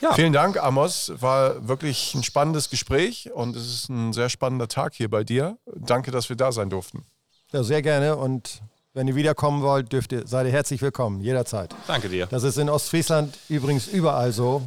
[0.00, 0.12] Ja.
[0.12, 1.12] Vielen Dank, Amos.
[1.16, 5.58] War wirklich ein spannendes Gespräch und es ist ein sehr spannender Tag hier bei dir.
[5.74, 7.04] Danke, dass wir da sein durften.
[7.52, 8.60] Ja, sehr gerne und
[8.92, 11.74] wenn ihr wiederkommen wollt, dürft ihr, seid ihr herzlich willkommen, jederzeit.
[11.86, 12.26] Danke dir.
[12.26, 14.62] Das ist in Ostfriesland übrigens überall so,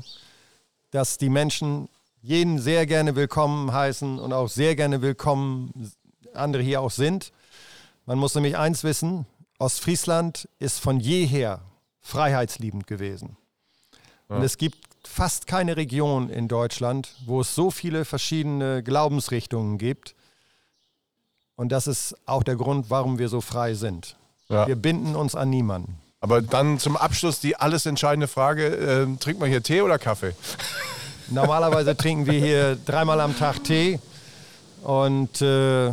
[0.92, 1.88] dass die Menschen
[2.22, 5.92] jeden sehr gerne willkommen heißen und auch sehr gerne willkommen
[6.38, 7.32] andere hier auch sind.
[8.06, 9.26] Man muss nämlich eins wissen,
[9.60, 11.62] Ostfriesland ist von jeher
[12.02, 13.38] freiheitsliebend gewesen.
[14.30, 14.38] Ja.
[14.38, 20.16] Und es gibt fast keine Region in Deutschland, wo es so viele verschiedene Glaubensrichtungen gibt.
[21.56, 24.16] Und das ist auch der Grund, warum wir so frei sind.
[24.50, 24.68] Ja.
[24.68, 26.00] Wir binden uns an niemanden.
[26.20, 30.34] Aber dann zum Abschluss die alles entscheidende Frage: äh, Trinkt man hier Tee oder Kaffee?
[31.30, 34.00] Normalerweise trinken wir hier dreimal am Tag Tee.
[34.84, 35.92] Und äh,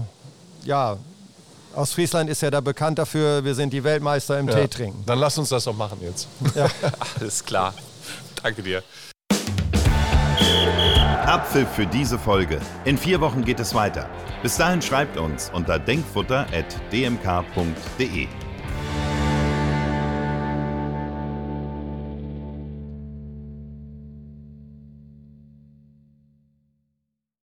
[0.65, 0.97] ja,
[1.75, 4.55] Ostfriesland ist ja da bekannt dafür, wir sind die Weltmeister im ja.
[4.55, 5.03] Tee trinken.
[5.07, 6.29] Dann lass uns das doch machen jetzt.
[6.55, 6.69] Ja.
[7.21, 7.75] Alles klar.
[8.43, 8.83] Danke dir.
[11.27, 12.61] Abpfiff für diese Folge.
[12.85, 14.09] In vier Wochen geht es weiter.
[14.43, 18.44] Bis dahin schreibt uns unter denkfutter.dmk.de.